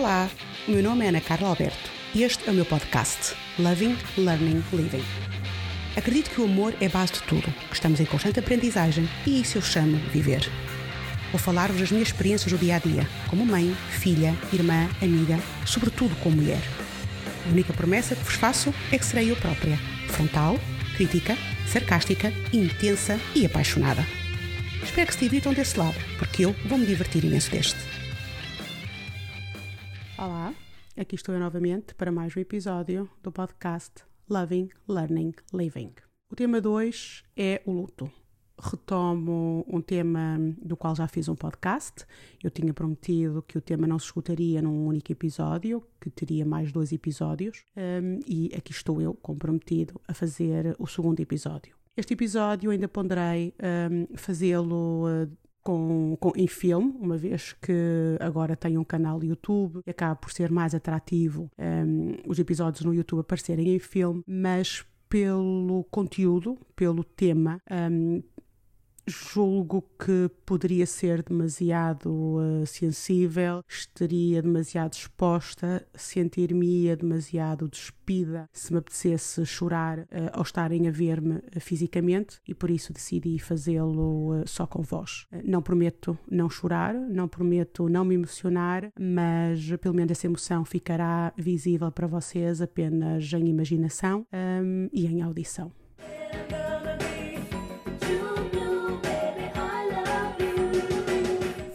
Olá, 0.00 0.30
o 0.66 0.70
meu 0.70 0.82
nome 0.82 1.04
é 1.04 1.10
Ana 1.10 1.20
Carla 1.20 1.48
Alberto 1.48 1.90
e 2.14 2.22
este 2.22 2.48
é 2.48 2.50
o 2.50 2.54
meu 2.54 2.64
podcast 2.64 3.36
Loving, 3.58 3.98
Learning, 4.16 4.64
Living. 4.72 5.04
Acredito 5.94 6.30
que 6.30 6.40
o 6.40 6.44
amor 6.44 6.74
é 6.80 6.88
base 6.88 7.12
de 7.12 7.22
tudo, 7.24 7.52
que 7.68 7.74
estamos 7.74 8.00
em 8.00 8.06
constante 8.06 8.40
aprendizagem 8.40 9.06
e 9.26 9.42
isso 9.42 9.58
eu 9.58 9.62
chamo 9.62 9.98
viver. 10.10 10.50
Vou 11.30 11.38
falar-vos 11.38 11.78
das 11.78 11.90
minhas 11.90 12.08
experiências 12.08 12.50
do 12.50 12.56
dia 12.56 12.76
a 12.76 12.78
dia, 12.78 13.06
como 13.28 13.44
mãe, 13.44 13.76
filha, 13.90 14.34
irmã, 14.50 14.88
amiga, 15.02 15.38
sobretudo 15.66 16.16
como 16.22 16.36
mulher. 16.36 16.62
A 17.44 17.50
única 17.50 17.74
promessa 17.74 18.16
que 18.16 18.24
vos 18.24 18.36
faço 18.36 18.72
é 18.90 18.96
que 18.96 19.04
serei 19.04 19.30
eu 19.30 19.36
própria, 19.36 19.78
frontal, 20.08 20.58
crítica, 20.96 21.36
sarcástica, 21.70 22.32
intensa 22.54 23.20
e 23.34 23.44
apaixonada. 23.44 24.06
Espero 24.82 25.08
que 25.08 25.12
se 25.12 25.20
divirtam 25.20 25.52
desse 25.52 25.78
lado, 25.78 25.96
porque 26.18 26.46
eu 26.46 26.56
vou 26.64 26.78
me 26.78 26.86
divertir 26.86 27.22
imenso 27.22 27.50
deste. 27.50 27.99
Olá, 30.22 30.54
aqui 30.98 31.14
estou 31.14 31.34
eu 31.34 31.40
novamente 31.40 31.94
para 31.94 32.12
mais 32.12 32.36
um 32.36 32.40
episódio 32.40 33.08
do 33.22 33.32
podcast 33.32 34.04
Loving, 34.28 34.68
Learning, 34.86 35.32
Living. 35.50 35.94
O 36.30 36.36
tema 36.36 36.60
2 36.60 37.24
é 37.34 37.62
o 37.64 37.72
luto. 37.72 38.12
Retomo 38.60 39.64
um 39.66 39.80
tema 39.80 40.36
do 40.60 40.76
qual 40.76 40.94
já 40.94 41.08
fiz 41.08 41.26
um 41.26 41.34
podcast. 41.34 42.04
Eu 42.44 42.50
tinha 42.50 42.74
prometido 42.74 43.42
que 43.48 43.56
o 43.56 43.62
tema 43.62 43.86
não 43.86 43.98
se 43.98 44.04
escutaria 44.04 44.60
num 44.60 44.88
único 44.88 45.10
episódio, 45.10 45.82
que 45.98 46.10
teria 46.10 46.44
mais 46.44 46.70
dois 46.70 46.92
episódios, 46.92 47.64
um, 47.74 48.20
e 48.26 48.52
aqui 48.54 48.72
estou 48.72 49.00
eu 49.00 49.14
comprometido 49.14 49.98
a 50.06 50.12
fazer 50.12 50.76
o 50.78 50.86
segundo 50.86 51.18
episódio. 51.20 51.74
Este 51.96 52.12
episódio 52.12 52.70
ainda 52.70 52.88
ponderei 52.88 53.54
um, 53.90 54.16
fazê-lo 54.16 55.06
uh, 55.06 55.30
com, 55.62 56.16
com, 56.18 56.32
em 56.36 56.46
filme, 56.46 56.94
uma 56.98 57.16
vez 57.16 57.52
que 57.52 58.16
agora 58.20 58.56
tenho 58.56 58.80
um 58.80 58.84
canal 58.84 59.22
YouTube 59.22 59.80
e 59.86 59.90
acaba 59.90 60.16
por 60.16 60.32
ser 60.32 60.50
mais 60.50 60.74
atrativo 60.74 61.50
um, 61.58 62.14
os 62.26 62.38
episódios 62.38 62.84
no 62.84 62.94
YouTube 62.94 63.20
aparecerem 63.20 63.74
em 63.74 63.78
filme, 63.78 64.22
mas 64.26 64.84
pelo 65.08 65.84
conteúdo, 65.90 66.56
pelo 66.76 67.02
tema, 67.02 67.60
um, 67.68 68.22
julgo 69.06 69.82
que 69.98 70.30
poderia 70.44 70.86
ser 70.86 71.22
demasiado 71.22 72.08
uh, 72.08 72.66
sensível, 72.66 73.62
estaria 73.68 74.42
demasiado 74.42 74.94
exposta, 74.94 75.86
sentir-me 75.94 76.94
demasiado 76.96 77.68
despida 77.68 78.48
se 78.52 78.72
me 78.72 78.78
apetecesse 78.78 79.44
chorar 79.44 80.00
uh, 80.00 80.06
ao 80.32 80.42
estarem 80.42 80.88
a 80.88 80.90
ver-me 80.90 81.36
uh, 81.36 81.42
fisicamente 81.60 82.40
e 82.46 82.54
por 82.54 82.70
isso 82.70 82.92
decidi 82.92 83.38
fazê-lo 83.38 84.42
só 84.46 84.66
com 84.66 84.82
voz. 84.82 85.26
não 85.44 85.62
prometo 85.62 86.18
não 86.30 86.48
chorar, 86.48 86.94
não 86.94 87.28
prometo 87.28 87.88
não 87.88 88.04
me 88.04 88.14
emocionar, 88.14 88.90
mas 88.98 89.76
pelo 89.80 89.94
menos 89.94 90.12
essa 90.12 90.26
emoção 90.26 90.64
ficará 90.64 91.32
visível 91.36 91.90
para 91.90 92.06
vocês 92.06 92.60
apenas 92.60 93.32
em 93.32 93.48
imaginação 93.48 94.26
um, 94.32 94.88
e 94.92 95.06
em 95.06 95.22
audição. 95.22 95.72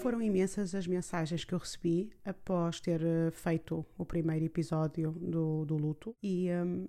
Foram 0.06 0.22
imensas 0.22 0.76
as 0.76 0.86
mensagens 0.86 1.44
que 1.44 1.52
eu 1.52 1.58
recebi 1.58 2.12
após 2.24 2.80
ter 2.80 3.02
eh, 3.02 3.32
feito 3.32 3.84
o 3.98 4.06
primeiro 4.06 4.46
episódio 4.46 5.10
do, 5.14 5.66
do 5.66 5.76
luto 5.76 6.16
e 6.22 6.48
um, 6.52 6.86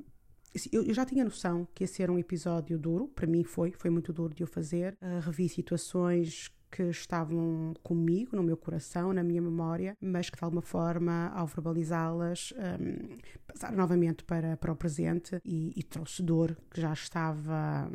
eu 0.70 0.92
já 0.92 1.06
tinha 1.06 1.24
noção 1.24 1.66
que 1.74 1.84
ia 1.84 1.88
ser 1.88 2.10
um 2.10 2.18
episódio 2.18 2.78
duro, 2.78 3.08
para 3.08 3.26
mim 3.26 3.42
foi, 3.42 3.72
foi 3.72 3.88
muito 3.88 4.12
duro 4.12 4.34
de 4.34 4.44
o 4.44 4.46
fazer. 4.46 4.98
Uh, 5.00 5.20
revi 5.20 5.48
situações 5.48 6.50
que 6.70 6.82
estavam 6.82 7.72
comigo, 7.82 8.36
no 8.36 8.42
meu 8.42 8.56
coração, 8.56 9.14
na 9.14 9.22
minha 9.22 9.40
memória, 9.40 9.96
mas 9.98 10.28
que 10.28 10.36
de 10.36 10.44
alguma 10.44 10.62
forma, 10.62 11.28
ao 11.34 11.46
verbalizá-las, 11.46 12.52
um, 12.52 13.16
passaram 13.46 13.78
novamente 13.78 14.24
para, 14.24 14.58
para 14.58 14.72
o 14.72 14.76
presente 14.76 15.40
e, 15.42 15.72
e 15.74 15.82
trouxe 15.82 16.22
dor 16.22 16.54
que 16.70 16.82
já 16.82 16.92
estava 16.92 17.90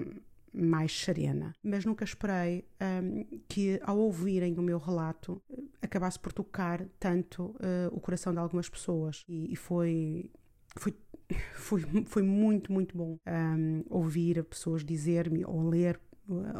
mais 0.53 0.91
serena. 0.91 1.53
Mas 1.63 1.85
nunca 1.85 2.03
esperei 2.03 2.65
um, 3.03 3.39
que, 3.47 3.79
ao 3.83 3.97
ouvirem 3.97 4.57
o 4.57 4.61
meu 4.61 4.77
relato, 4.77 5.41
acabasse 5.81 6.19
por 6.19 6.33
tocar 6.33 6.85
tanto 6.99 7.43
uh, 7.43 7.55
o 7.91 7.99
coração 7.99 8.33
de 8.33 8.39
algumas 8.39 8.69
pessoas. 8.69 9.23
E, 9.27 9.53
e 9.53 9.55
foi, 9.55 10.29
foi, 10.77 10.93
foi, 11.55 11.81
foi 12.05 12.23
muito, 12.23 12.71
muito 12.71 12.97
bom 12.97 13.17
um, 13.27 13.83
ouvir 13.89 14.43
pessoas 14.43 14.83
dizer-me 14.83 15.45
ou 15.45 15.67
ler 15.67 15.99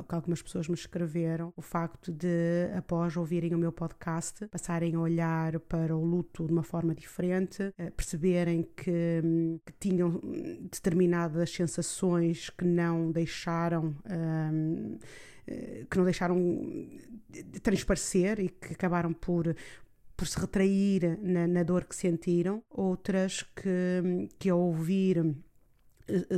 que 0.08 0.16
algumas 0.16 0.42
pessoas 0.42 0.68
me 0.68 0.76
escreveram, 0.76 1.54
o 1.56 1.62
facto 1.62 2.12
de, 2.12 2.70
após 2.76 3.16
ouvirem 3.16 3.54
o 3.54 3.58
meu 3.58 3.72
podcast, 3.72 4.48
passarem 4.48 4.96
a 4.96 5.00
olhar 5.00 5.60
para 5.62 5.96
o 5.96 6.04
luto 6.04 6.46
de 6.46 6.52
uma 6.52 6.64
forma 6.64 6.94
diferente, 6.94 7.74
eh, 7.78 7.90
perceberem 7.92 8.64
que, 8.76 9.22
que 9.66 9.74
tinham 9.80 10.22
determinadas 10.62 11.52
sensações 11.52 12.50
que 12.50 12.66
não 12.66 13.12
deixaram. 13.12 13.96
Um, 14.10 14.98
eh, 15.48 15.86
que 15.90 15.98
não 15.98 16.04
deixaram 16.06 16.38
de 17.30 17.60
transparecer 17.60 18.40
e 18.40 18.50
que 18.50 18.74
acabaram 18.74 19.12
por, 19.12 19.56
por 20.16 20.28
se 20.28 20.40
retrair 20.40 21.18
na, 21.22 21.48
na 21.48 21.64
dor 21.64 21.86
que 21.86 21.96
sentiram, 21.96 22.64
outras 22.70 23.44
que, 23.56 24.30
que 24.38 24.50
ao 24.50 24.60
ouvir 24.60 25.36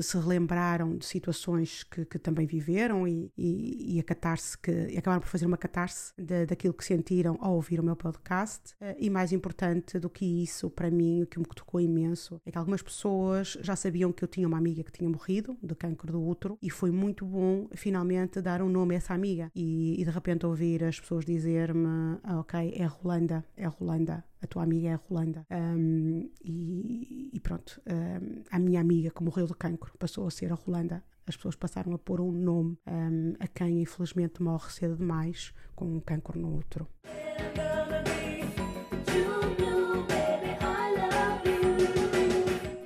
se 0.02 0.18
relembraram 0.18 0.98
de 0.98 1.06
situações 1.06 1.84
que, 1.84 2.06
que 2.06 2.20
também 2.20 2.46
viveram 2.46 3.08
e, 3.08 3.32
e, 3.38 3.96
e, 3.96 4.00
a 4.00 4.04
catarse 4.04 4.58
que 4.58 4.72
e 4.72 4.98
acabaram 4.98 5.22
por 5.22 5.28
fazer 5.28 5.46
uma 5.46 5.58
catarse 5.58 6.14
de, 6.18 6.46
daquilo 6.46 6.74
que 6.74 6.84
sentiram 6.84 7.38
ao 7.42 7.56
ouvir 7.56 7.80
o 7.80 7.84
meu 7.84 7.96
podcast. 7.96 8.76
Eh, 8.82 8.96
e 9.00 9.10
mais 9.10 9.32
importante 9.32 10.00
do 10.00 10.10
que 10.10 10.26
isso, 10.44 10.70
para 10.70 10.90
mim, 10.90 11.24
o 11.24 11.28
que 11.28 11.40
me 11.40 11.46
tocou 11.46 11.80
imenso 11.80 12.42
é 12.46 12.52
que 12.52 12.58
algumas 12.58 12.82
pessoas 12.82 13.58
já 13.62 13.76
sabiam 13.76 14.12
que 14.12 14.24
eu 14.24 14.28
tinha 14.28 14.48
uma 14.48 14.58
amiga 14.58 14.84
que 14.84 14.92
tinha 14.92 15.10
morrido 15.10 15.58
de 15.62 15.76
câncer 15.76 16.12
do 16.12 16.26
útero 16.26 16.58
e 16.62 16.70
foi 16.70 16.92
muito 16.92 17.26
bom 17.26 17.68
finalmente 17.74 18.42
dar 18.42 18.62
um 18.62 18.70
nome 18.70 18.96
a 18.96 18.98
essa 18.98 19.14
amiga 19.14 19.52
e, 19.56 20.00
e 20.02 20.06
de 20.06 20.12
repente 20.12 20.46
ouvir 20.46 20.84
as 20.84 21.00
pessoas 21.00 21.26
dizer-me: 21.26 22.20
ah, 22.24 22.40
Ok, 22.40 22.74
é 22.76 22.86
Rolanda, 22.86 23.44
é 23.56 23.68
Rolanda 23.68 24.24
a 24.44 24.48
tua 24.48 24.64
amiga 24.64 24.90
é 24.90 24.94
a 24.94 25.00
Rolanda. 25.10 25.46
Um, 25.50 26.30
e, 26.44 27.32
e, 27.34 27.40
pronto, 27.40 27.82
um, 27.88 28.44
a 28.52 28.60
minha 28.60 28.82
amiga 28.82 29.10
que 29.10 29.24
morreu 29.24 29.48
de 29.48 29.56
cancro 29.56 29.98
passou 29.98 30.28
a 30.28 30.32
ser 30.32 30.52
a 30.52 30.56
Rolanda. 30.56 31.02
As 31.26 31.38
pessoas 31.38 31.56
passaram 31.56 31.94
a 31.94 31.98
pôr 31.98 32.20
um 32.20 32.32
nome 32.32 32.78
um, 32.86 33.34
a 33.40 33.48
quem 33.48 33.82
infelizmente 33.82 34.44
morre 34.44 34.70
cedo 34.70 34.98
demais 34.98 35.54
com 35.74 35.86
um 35.86 36.00
cancro 36.02 36.38
no 36.38 36.58
útero. 36.58 36.86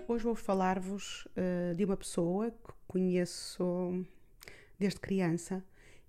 Hoje 0.07 0.23
vou 0.23 0.35
falar-vos 0.35 1.25
uh, 1.25 1.73
de 1.75 1.83
uma 1.83 1.97
pessoa 1.97 2.51
que 2.51 2.73
conheço 2.87 4.05
desde 4.77 4.99
criança. 4.99 5.63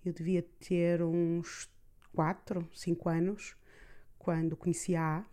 Eu 0.04 0.12
devia 0.12 0.42
ter 0.60 1.03
uns 1.03 1.70
4, 2.14 2.69
5 2.75 3.08
anos 3.08 3.56
quando 4.19 4.56
conheci 4.56 4.94
a 4.94 5.25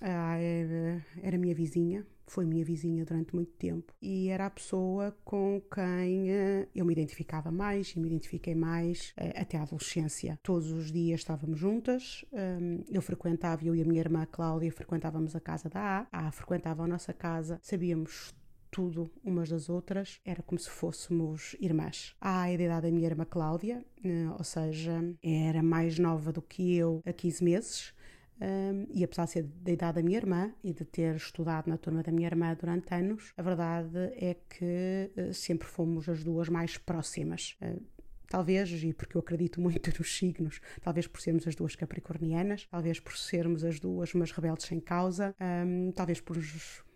ah, 0.00 0.36
era, 0.36 1.04
era 1.22 1.38
minha 1.38 1.54
vizinha, 1.54 2.06
foi 2.30 2.46
minha 2.46 2.64
vizinha 2.64 3.04
durante 3.04 3.34
muito 3.34 3.50
tempo 3.52 3.92
e 4.00 4.28
era 4.28 4.46
a 4.46 4.50
pessoa 4.50 5.14
com 5.24 5.60
quem 5.72 6.30
uh, 6.30 6.68
eu 6.74 6.84
me 6.84 6.92
identificava 6.92 7.50
mais 7.50 7.88
e 7.88 7.98
me 7.98 8.06
identifiquei 8.06 8.54
mais 8.54 9.12
uh, 9.18 9.40
até 9.40 9.58
a 9.58 9.62
adolescência. 9.62 10.38
Todos 10.42 10.70
os 10.70 10.92
dias 10.92 11.20
estávamos 11.20 11.58
juntas, 11.58 12.24
um, 12.32 12.84
eu 12.88 13.02
frequentava, 13.02 13.64
eu 13.64 13.74
e 13.74 13.82
a 13.82 13.84
minha 13.84 14.00
irmã 14.00 14.26
Cláudia 14.30 14.70
frequentávamos 14.70 15.34
a 15.34 15.40
casa 15.40 15.68
da 15.68 16.06
A, 16.12 16.28
a 16.28 16.30
frequentava 16.30 16.84
a 16.84 16.86
nossa 16.86 17.12
casa, 17.12 17.58
sabíamos 17.60 18.32
tudo 18.70 19.10
umas 19.24 19.48
das 19.48 19.68
outras, 19.68 20.20
era 20.24 20.40
como 20.42 20.58
se 20.58 20.70
fôssemos 20.70 21.56
irmãs. 21.60 22.14
A 22.20 22.48
é 22.48 22.56
da 22.56 22.62
idade 22.62 22.86
da 22.86 22.92
minha 22.92 23.08
irmã 23.08 23.24
Cláudia, 23.24 23.84
ou 24.38 24.44
seja, 24.44 25.02
era 25.20 25.60
mais 25.60 25.98
nova 25.98 26.32
do 26.32 26.40
que 26.40 26.76
eu 26.76 27.02
a 27.04 27.12
15 27.12 27.42
meses. 27.42 27.92
Um, 28.40 28.86
e 28.90 29.04
apesar 29.04 29.26
de 29.26 29.30
ser 29.32 29.42
da 29.42 29.70
idade 29.70 29.96
da 29.96 30.02
minha 30.02 30.16
irmã 30.16 30.54
e 30.64 30.72
de 30.72 30.84
ter 30.84 31.14
estudado 31.14 31.68
na 31.68 31.76
turma 31.76 32.02
da 32.02 32.10
minha 32.10 32.26
irmã 32.26 32.56
durante 32.58 32.94
anos, 32.94 33.32
a 33.36 33.42
verdade 33.42 33.98
é 34.16 34.34
que 34.48 35.10
uh, 35.16 35.34
sempre 35.34 35.68
fomos 35.68 36.08
as 36.08 36.24
duas 36.24 36.48
mais 36.48 36.78
próximas. 36.78 37.56
Uh, 37.60 37.82
talvez, 38.26 38.70
e 38.70 38.94
porque 38.94 39.16
eu 39.16 39.20
acredito 39.20 39.60
muito 39.60 39.90
nos 39.98 40.16
signos, 40.16 40.60
talvez 40.80 41.06
por 41.06 41.20
sermos 41.20 41.46
as 41.46 41.54
duas 41.54 41.76
capricornianas, 41.76 42.66
talvez 42.70 42.98
por 42.98 43.16
sermos 43.16 43.62
as 43.64 43.78
duas 43.78 44.14
umas 44.14 44.30
rebeldes 44.30 44.66
sem 44.66 44.80
causa, 44.80 45.34
um, 45.66 45.92
talvez 45.92 46.20
por 46.20 46.38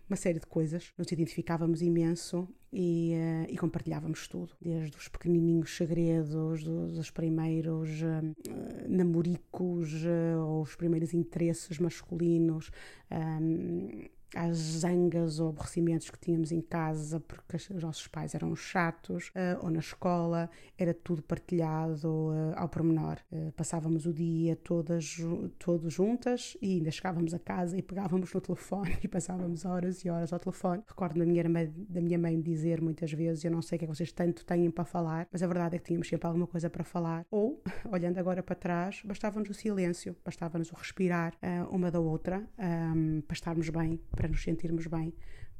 uma 0.09 0.17
série 0.17 0.39
de 0.39 0.47
coisas. 0.47 0.93
Nos 0.99 1.11
identificávamos 1.11 1.83
imenso 1.83 2.49
e, 2.73 3.15
uh, 3.15 3.53
e, 3.53 3.57
compartilhávamos 3.57 4.27
tudo, 4.29 4.53
desde 4.61 4.97
os 4.97 5.09
pequenininhos 5.09 5.77
segredos, 5.77 6.65
dos, 6.65 6.93
dos 6.93 7.11
primeiros 7.11 7.89
uh, 8.03 8.89
namoricos 8.89 9.93
uh, 10.05 10.41
ou 10.41 10.63
os 10.63 10.75
primeiros 10.75 11.15
interesses 11.15 11.79
masculinos. 11.79 12.71
Um, 13.11 14.09
às 14.35 14.57
zangas 14.57 15.41
ou 15.41 15.51
aborrecimentos 15.51 16.11
que 16.11 16.19
tínhamos 16.19 16.53
em 16.53 16.61
casa 16.61 17.21
porque 17.21 17.57
os 17.57 17.83
nossos 17.83 18.07
pais 18.07 18.35
eram 18.35 18.55
chatos 18.55 19.29
uh, 19.29 19.65
ou 19.65 19.71
na 19.71 19.79
escola, 19.79 20.51
era 20.79 20.95
tudo 20.95 21.23
partilhado 21.23 22.09
uh, 22.09 22.53
ao 22.57 22.69
pormenor. 22.69 23.19
Uh, 23.31 23.53
passávamos 23.53 24.07
o 24.07 24.13
dia 24.13 24.57
todas, 24.57 25.17
todos 25.59 25.93
juntas 25.93 26.57
e 26.61 26.75
ainda 26.75 26.91
chegávamos 26.91 27.35
a 27.35 27.39
casa 27.39 27.77
e 27.77 27.83
pegávamos 27.83 28.33
no 28.33 28.41
telefone 28.41 28.97
e 29.03 29.09
passávamos 29.09 29.65
horas 29.65 30.05
e 30.05 30.11
horas 30.11 30.33
ao 30.33 30.39
telefone. 30.39 30.83
Recordo 30.87 31.19
da 31.19 31.27
minha, 31.27 31.45
da 31.89 32.01
minha 32.01 32.19
mãe 32.19 32.41
dizer 32.41 32.81
muitas 32.81 33.13
vezes: 33.13 33.45
Eu 33.45 33.51
não 33.51 33.63
sei 33.63 33.77
o 33.77 33.79
que 33.79 33.85
é 33.85 33.89
que 33.89 33.95
vocês 33.95 34.13
tanto 34.13 34.45
têm 34.45 34.71
para 34.71 34.85
falar, 34.85 35.29
mas 35.31 35.43
a 35.43 35.47
verdade 35.47 35.77
é 35.77 35.79
que 35.79 35.85
tínhamos 35.85 36.09
sempre 36.09 36.27
alguma 36.27 36.47
coisa 36.47 36.69
para 36.69 36.85
falar. 36.85 37.27
Ou, 37.31 37.63
olhando 37.91 38.19
agora 38.19 38.43
para 38.43 38.55
trás, 38.55 39.03
bastava-nos 39.05 39.51
o 39.51 39.55
silêncio, 39.55 40.17
bastava-nos 40.25 40.71
o 40.73 40.75
respirar 40.75 41.35
uma 41.71 41.91
da 41.91 42.01
outra 42.01 42.47
para 42.57 43.35
estarmos 43.35 43.69
bem, 43.69 44.01
para 44.11 44.24
nos 44.29 44.43
sentirmos 44.43 44.87
bem, 44.87 45.15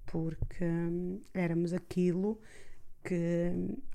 porque 0.07 0.65
um, 0.65 1.21
éramos 1.33 1.73
aquilo 1.73 2.41
que, 3.03 3.53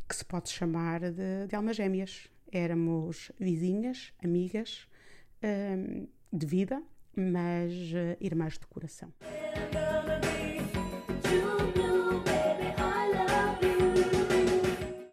que, 0.07 0.15
se 0.15 0.25
pode 0.25 0.49
chamar 0.49 1.01
de, 1.11 1.47
de 1.47 1.55
almas 1.55 1.75
gêmeas. 1.75 2.29
Éramos 2.51 3.31
vizinhas, 3.39 4.11
amigas 4.23 4.87
um, 5.43 6.07
de 6.31 6.45
vida, 6.45 6.81
mas 7.15 7.73
uh, 7.73 8.17
irmãs 8.19 8.57
de 8.57 8.65
coração. 8.67 9.13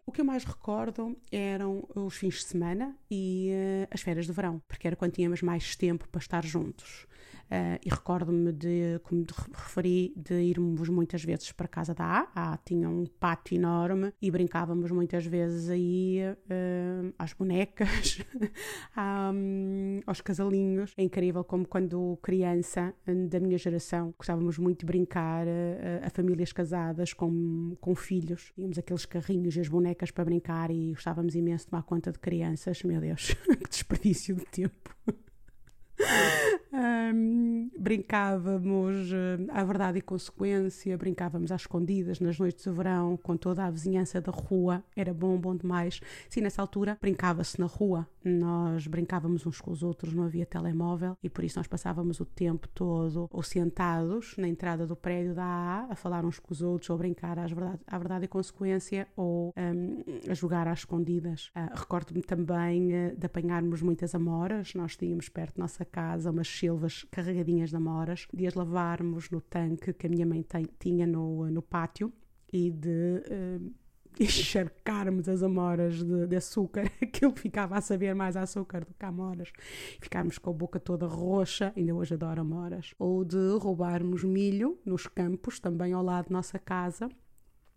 O 0.05 0.11
que 0.11 0.21
eu 0.21 0.25
mais 0.25 0.43
recordo 0.43 1.15
eram 1.31 1.87
os 1.95 2.15
fins 2.15 2.35
de 2.35 2.43
semana 2.43 2.97
e 3.09 3.51
uh, 3.51 3.87
as 3.91 4.01
férias 4.01 4.25
de 4.25 4.31
verão, 4.31 4.61
porque 4.67 4.87
era 4.87 4.95
quando 4.95 5.13
tínhamos 5.13 5.41
mais 5.41 5.75
tempo 5.75 6.07
para 6.09 6.19
estar 6.19 6.43
juntos. 6.43 7.07
Uh, 7.47 7.79
e 7.85 7.89
recordo-me 7.89 8.51
de, 8.51 8.99
como 9.03 9.25
referi, 9.53 10.13
de 10.17 10.33
irmos 10.33 10.89
muitas 10.89 11.23
vezes 11.23 11.51
para 11.53 11.67
casa 11.67 11.93
da 11.93 12.27
A. 12.35 12.53
A 12.53 12.57
tinha 12.57 12.89
um 12.89 13.05
pátio 13.05 13.55
enorme 13.55 14.13
e 14.21 14.29
brincávamos 14.29 14.91
muitas 14.91 15.25
vezes 15.25 15.69
aí 15.69 16.19
uh, 16.27 17.13
às 17.17 17.31
bonecas, 17.31 18.19
um, 19.33 20.01
aos 20.05 20.19
casalinhos. 20.19 20.91
É 20.97 21.03
incrível 21.03 21.43
como 21.43 21.65
quando 21.65 22.19
criança 22.21 22.93
da 23.29 23.39
minha 23.39 23.57
geração 23.57 24.13
gostávamos 24.17 24.57
muito 24.57 24.79
de 24.81 24.85
brincar 24.85 25.47
uh, 25.47 26.05
a 26.05 26.09
famílias 26.09 26.51
casadas 26.51 27.13
com, 27.13 27.77
com 27.79 27.95
filhos. 27.95 28.51
Tínhamos 28.55 28.77
aqueles 28.77 29.05
carrinhos 29.05 29.55
e 29.55 29.61
as 29.61 29.69
bonecas 29.69 30.11
para 30.11 30.25
brincar 30.25 30.69
e 30.69 30.91
gostávamos 30.91 31.33
imenso 31.33 31.63
de 31.65 31.71
tomar 31.71 31.83
conta 31.83 32.11
de 32.11 32.19
crianças. 32.19 32.83
Meu 32.83 32.99
Deus, 32.99 33.33
que 33.63 33.69
desperdício 33.69 34.35
de 34.35 34.45
tempo 34.45 34.97
um, 36.73 37.69
brincávamos 37.77 39.11
uh, 39.11 39.51
à 39.51 39.63
verdade 39.63 39.99
e 39.99 40.01
consequência, 40.01 40.97
brincávamos 40.97 41.51
às 41.51 41.61
escondidas 41.61 42.19
nas 42.19 42.37
noites 42.37 42.63
de 42.63 42.71
verão 42.71 43.17
com 43.17 43.35
toda 43.35 43.65
a 43.65 43.69
vizinhança 43.71 44.21
da 44.21 44.31
rua, 44.31 44.83
era 44.95 45.13
bom, 45.13 45.37
bom 45.37 45.55
demais. 45.55 45.99
Sim, 46.29 46.41
nessa 46.41 46.61
altura 46.61 46.97
brincava-se 47.01 47.59
na 47.59 47.65
rua, 47.65 48.07
nós 48.23 48.87
brincávamos 48.87 49.45
uns 49.45 49.61
com 49.61 49.71
os 49.71 49.83
outros, 49.83 50.13
não 50.13 50.23
havia 50.23 50.45
telemóvel 50.45 51.17
e 51.23 51.29
por 51.29 51.43
isso 51.43 51.59
nós 51.59 51.67
passávamos 51.67 52.19
o 52.19 52.25
tempo 52.25 52.67
todo 52.69 53.27
ou 53.31 53.43
sentados 53.43 54.35
na 54.37 54.47
entrada 54.47 54.85
do 54.85 54.95
prédio 54.95 55.33
da 55.33 55.43
AA 55.43 55.87
a 55.91 55.95
falar 55.95 56.25
uns 56.25 56.39
com 56.39 56.51
os 56.51 56.61
outros 56.61 56.89
ou 56.89 56.97
brincar 56.97 57.39
às 57.39 57.51
verdade, 57.51 57.79
à 57.87 57.97
verdade 57.97 58.25
e 58.25 58.27
consequência 58.27 59.07
ou 59.15 59.53
um, 59.57 60.29
a 60.29 60.33
jogar 60.33 60.67
às 60.67 60.79
escondidas. 60.79 61.51
Uh, 61.55 61.73
Recordo-me 61.75 62.21
também 62.21 62.89
uh, 62.91 63.15
de 63.17 63.25
apanharmos 63.25 63.81
muitas 63.81 64.13
amoras, 64.13 64.73
nós 64.73 64.95
tínhamos 64.95 65.29
perto 65.29 65.57
da 65.57 65.63
nossa 65.63 65.85
casa 65.87 66.29
umas 66.29 66.47
silvas 66.47 67.05
carregadinhas 67.09 67.69
de 67.69 67.75
amoras, 67.75 68.27
de 68.33 68.45
as 68.45 68.53
lavarmos 68.53 69.29
no 69.29 69.41
tanque 69.41 69.93
que 69.93 70.07
a 70.07 70.09
minha 70.09 70.25
mãe 70.25 70.43
tem, 70.43 70.67
tinha 70.79 71.07
no, 71.07 71.49
no 71.49 71.61
pátio 71.61 72.13
e 72.51 72.69
de 72.69 73.23
uh, 73.29 73.73
encharcarmos 74.19 75.27
as 75.29 75.43
amoras 75.43 76.03
de, 76.03 76.27
de, 76.27 76.35
açúcar, 76.35 76.91
aquilo 77.01 77.35
ficava 77.35 77.77
a 77.77 77.81
saber 77.81 78.15
mais 78.15 78.35
açúcar 78.35 78.83
do 78.83 78.93
que 78.93 79.05
amoras, 79.05 79.51
ficarmos 80.01 80.37
com 80.37 80.49
a 80.49 80.53
boca 80.53 80.79
toda 80.79 81.05
roxa, 81.07 81.73
ainda 81.75 81.93
hoje 81.93 82.13
adoro 82.13 82.41
amoras, 82.41 82.93
ou 82.97 83.23
de 83.23 83.37
roubarmos 83.59 84.23
milho 84.23 84.79
nos 84.85 85.07
campos, 85.07 85.59
também 85.59 85.93
ao 85.93 86.03
lado 86.03 86.29
da 86.29 86.33
nossa 86.33 86.57
casa, 86.57 87.09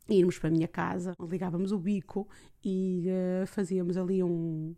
irmos 0.08 0.38
para 0.38 0.48
a 0.48 0.52
minha 0.52 0.68
casa, 0.68 1.14
ligávamos 1.20 1.72
o 1.72 1.78
bico 1.78 2.28
e 2.64 3.06
uh, 3.42 3.46
fazíamos 3.46 3.96
ali 3.96 4.22
um 4.22 4.74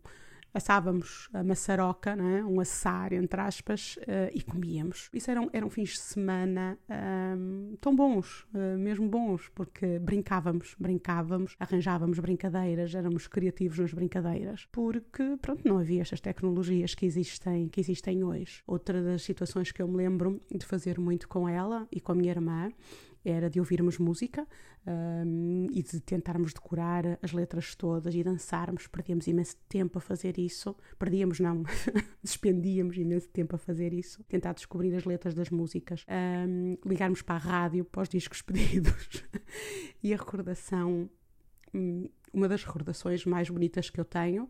assávamos 0.53 1.29
a 1.33 1.43
maçaroca, 1.43 2.11
é? 2.11 2.43
um 2.43 2.59
assar, 2.59 3.13
entre 3.13 3.39
aspas, 3.41 3.97
uh, 3.97 4.29
e 4.33 4.41
comíamos. 4.41 5.09
Isso 5.13 5.31
eram, 5.31 5.49
eram 5.51 5.69
fins 5.69 5.91
de 5.91 5.99
semana 5.99 6.77
um, 6.89 6.93
ehm, 6.93 7.75
tão 7.81 7.95
bons, 7.95 8.45
uh, 8.53 8.77
mesmo 8.77 9.07
bons, 9.07 9.49
porque 9.49 9.99
brincávamos, 9.99 10.75
brincávamos, 10.79 11.55
arranjávamos 11.59 12.19
brincadeiras, 12.19 12.93
éramos 12.93 13.27
criativos 13.27 13.79
nas 13.79 13.93
brincadeiras, 13.93 14.67
porque, 14.71 15.37
pronto, 15.41 15.67
não 15.67 15.79
havia 15.79 16.01
estas 16.01 16.21
tecnologias 16.21 16.93
que 16.93 17.05
existem, 17.05 17.67
que 17.67 17.79
existem 17.79 18.23
hoje. 18.23 18.61
Outra 18.67 19.01
das 19.01 19.23
situações 19.23 19.71
que 19.71 19.81
eu 19.81 19.87
me 19.87 19.97
lembro 19.97 20.39
de 20.51 20.65
fazer 20.65 20.99
muito 20.99 21.27
com 21.27 21.47
ela 21.49 21.87
e 21.91 21.99
com 21.99 22.11
a 22.11 22.15
minha 22.15 22.31
irmã 22.31 22.69
era 23.25 23.49
de 23.49 23.59
ouvirmos 23.59 23.97
música 23.97 24.47
um, 24.85 25.67
e 25.71 25.81
de 25.81 25.99
tentarmos 26.01 26.53
decorar 26.53 27.17
as 27.21 27.31
letras 27.31 27.75
todas 27.75 28.13
e 28.13 28.23
dançarmos. 28.23 28.87
Perdíamos 28.87 29.27
imenso 29.27 29.55
tempo 29.69 29.97
a 29.97 30.01
fazer 30.01 30.37
isso. 30.37 30.75
Perdíamos, 30.99 31.39
não, 31.39 31.63
despendíamos 32.21 32.97
imenso 32.97 33.29
tempo 33.29 33.55
a 33.55 33.59
fazer 33.59 33.93
isso. 33.93 34.23
Tentar 34.25 34.53
descobrir 34.53 34.93
as 34.95 35.05
letras 35.05 35.33
das 35.33 35.49
músicas, 35.49 36.05
um, 36.47 36.77
ligarmos 36.85 37.21
para 37.21 37.35
a 37.35 37.39
rádio, 37.39 37.85
para 37.85 38.01
os 38.01 38.09
discos 38.09 38.41
pedidos. 38.43 39.23
e 40.03 40.13
a 40.13 40.17
recordação, 40.17 41.09
hum, 41.73 42.09
uma 42.33 42.47
das 42.47 42.63
recordações 42.63 43.25
mais 43.25 43.49
bonitas 43.49 43.89
que 43.89 43.99
eu 43.99 44.05
tenho 44.05 44.47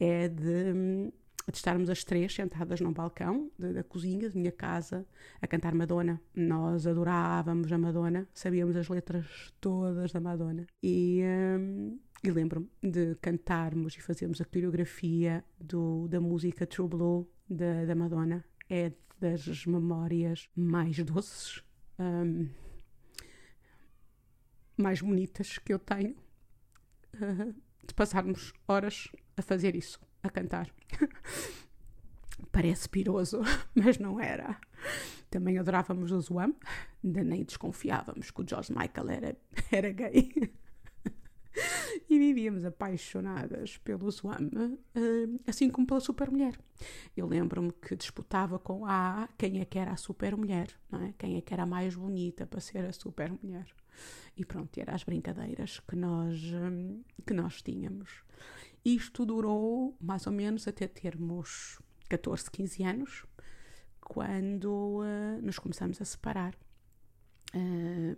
é 0.00 0.28
de 0.28 0.72
hum, 0.74 1.12
de 1.50 1.56
estarmos 1.56 1.90
as 1.90 2.04
três 2.04 2.34
sentadas 2.34 2.80
num 2.80 2.92
balcão 2.92 3.50
da, 3.58 3.72
da, 3.72 3.84
cozinha 3.84 4.28
da 4.28 4.38
minha 4.38 4.52
casa 4.52 5.06
a 5.40 5.46
cantar 5.46 5.74
Madonna. 5.74 6.20
Nós 6.34 6.86
adorávamos 6.86 7.72
a 7.72 7.78
Madonna, 7.78 8.28
sabíamos 8.32 8.76
as 8.76 8.88
letras 8.88 9.26
todas 9.60 10.12
da 10.12 10.20
Madonna. 10.20 10.66
E, 10.82 11.22
um, 11.58 11.98
e 12.22 12.30
lembro-me 12.30 12.68
de 12.82 13.14
cantarmos 13.16 13.94
e 13.94 14.00
fazermos 14.00 14.40
a 14.40 14.44
coreografia 14.44 15.44
do, 15.60 16.08
da 16.08 16.20
música 16.20 16.66
True 16.66 16.88
Blue 16.88 17.28
da, 17.48 17.84
da 17.84 17.94
Madonna. 17.94 18.44
É 18.68 18.92
das 19.18 19.66
memórias 19.66 20.48
mais 20.56 20.96
doces, 21.04 21.62
um, 21.98 22.48
mais 24.76 25.02
bonitas 25.02 25.58
que 25.58 25.72
eu 25.72 25.78
tenho, 25.78 26.16
uh, 27.16 27.54
de 27.86 27.92
passarmos 27.94 28.52
horas 28.66 29.08
a 29.36 29.42
fazer 29.42 29.74
isso 29.74 30.00
a 30.22 30.30
cantar. 30.30 30.70
Parece 32.52 32.88
piroso, 32.88 33.42
mas 33.74 33.98
não 33.98 34.20
era. 34.20 34.58
Também 35.30 35.58
adorávamos 35.58 36.10
o 36.10 36.20
ainda 37.04 37.22
nem 37.22 37.44
desconfiávamos 37.44 38.30
que 38.30 38.40
o 38.40 38.46
George 38.48 38.72
Michael 38.72 39.10
era, 39.10 39.36
era 39.70 39.92
gay. 39.92 40.52
E 42.08 42.18
vivíamos 42.18 42.64
apaixonadas 42.64 43.78
pelo 43.78 44.10
Zoam, 44.10 44.50
eh, 44.94 45.40
assim 45.46 45.70
como 45.70 45.86
pela 45.86 46.00
Supermulher. 46.00 46.58
Eu 47.16 47.26
lembro-me 47.26 47.72
que 47.72 47.96
disputava 47.96 48.58
com 48.58 48.86
a 48.86 49.28
quem 49.36 49.60
é 49.60 49.64
que 49.64 49.78
era 49.78 49.92
a 49.92 49.96
Supermulher, 49.96 50.68
não 50.90 51.02
é? 51.02 51.14
quem 51.18 51.36
é 51.36 51.40
que 51.40 51.52
era 51.52 51.64
a 51.64 51.66
mais 51.66 51.94
bonita 51.94 52.46
para 52.46 52.60
ser 52.60 52.84
a 52.84 52.92
Supermulher. 52.92 53.66
E 54.36 54.44
pronto, 54.44 54.78
eram 54.78 54.94
as 54.94 55.04
brincadeiras 55.04 55.80
que 55.80 55.96
nós, 55.96 56.40
eh, 56.42 57.22
que 57.26 57.34
nós 57.34 57.62
tínhamos. 57.62 58.22
Isto 58.84 59.26
durou 59.26 59.96
mais 60.00 60.26
ou 60.26 60.32
menos 60.32 60.66
até 60.66 60.88
termos 60.88 61.78
14, 62.08 62.50
15 62.50 62.82
anos, 62.82 63.26
quando 64.00 65.00
uh, 65.00 65.40
nos 65.42 65.58
começamos 65.58 66.00
a 66.00 66.04
separar. 66.04 66.56
Uh, 67.54 68.16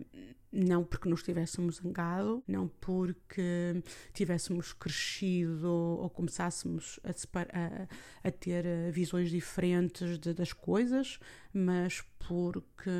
não 0.53 0.83
porque 0.83 1.09
nos 1.09 1.23
tivéssemos 1.23 1.77
zangado, 1.77 2.43
não 2.47 2.67
porque 2.67 3.81
tivéssemos 4.13 4.71
crescido 4.71 5.67
ou 5.67 6.07
começássemos 6.11 6.99
a, 7.03 7.09
a, 7.09 8.27
a 8.27 8.31
ter 8.31 8.63
eh, 8.63 8.91
visões 8.91 9.31
diferentes 9.31 10.19
de, 10.19 10.31
das 10.31 10.53
coisas, 10.53 11.19
mas 11.51 12.03
porque 12.19 12.91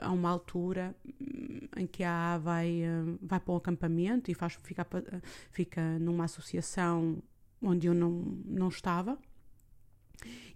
há 0.00 0.12
uma 0.12 0.30
altura 0.30 0.94
hum, 1.04 1.66
em 1.76 1.86
que 1.86 2.04
a 2.04 2.34
A 2.34 2.38
vai, 2.38 2.82
vai 3.20 3.40
para 3.40 3.52
um 3.52 3.56
acampamento 3.56 4.30
e 4.30 4.34
faz, 4.34 4.56
fica, 4.62 4.86
fica 5.50 5.98
numa 5.98 6.26
associação 6.26 7.20
onde 7.60 7.88
eu 7.88 7.94
não, 7.94 8.10
não 8.44 8.68
estava. 8.68 9.18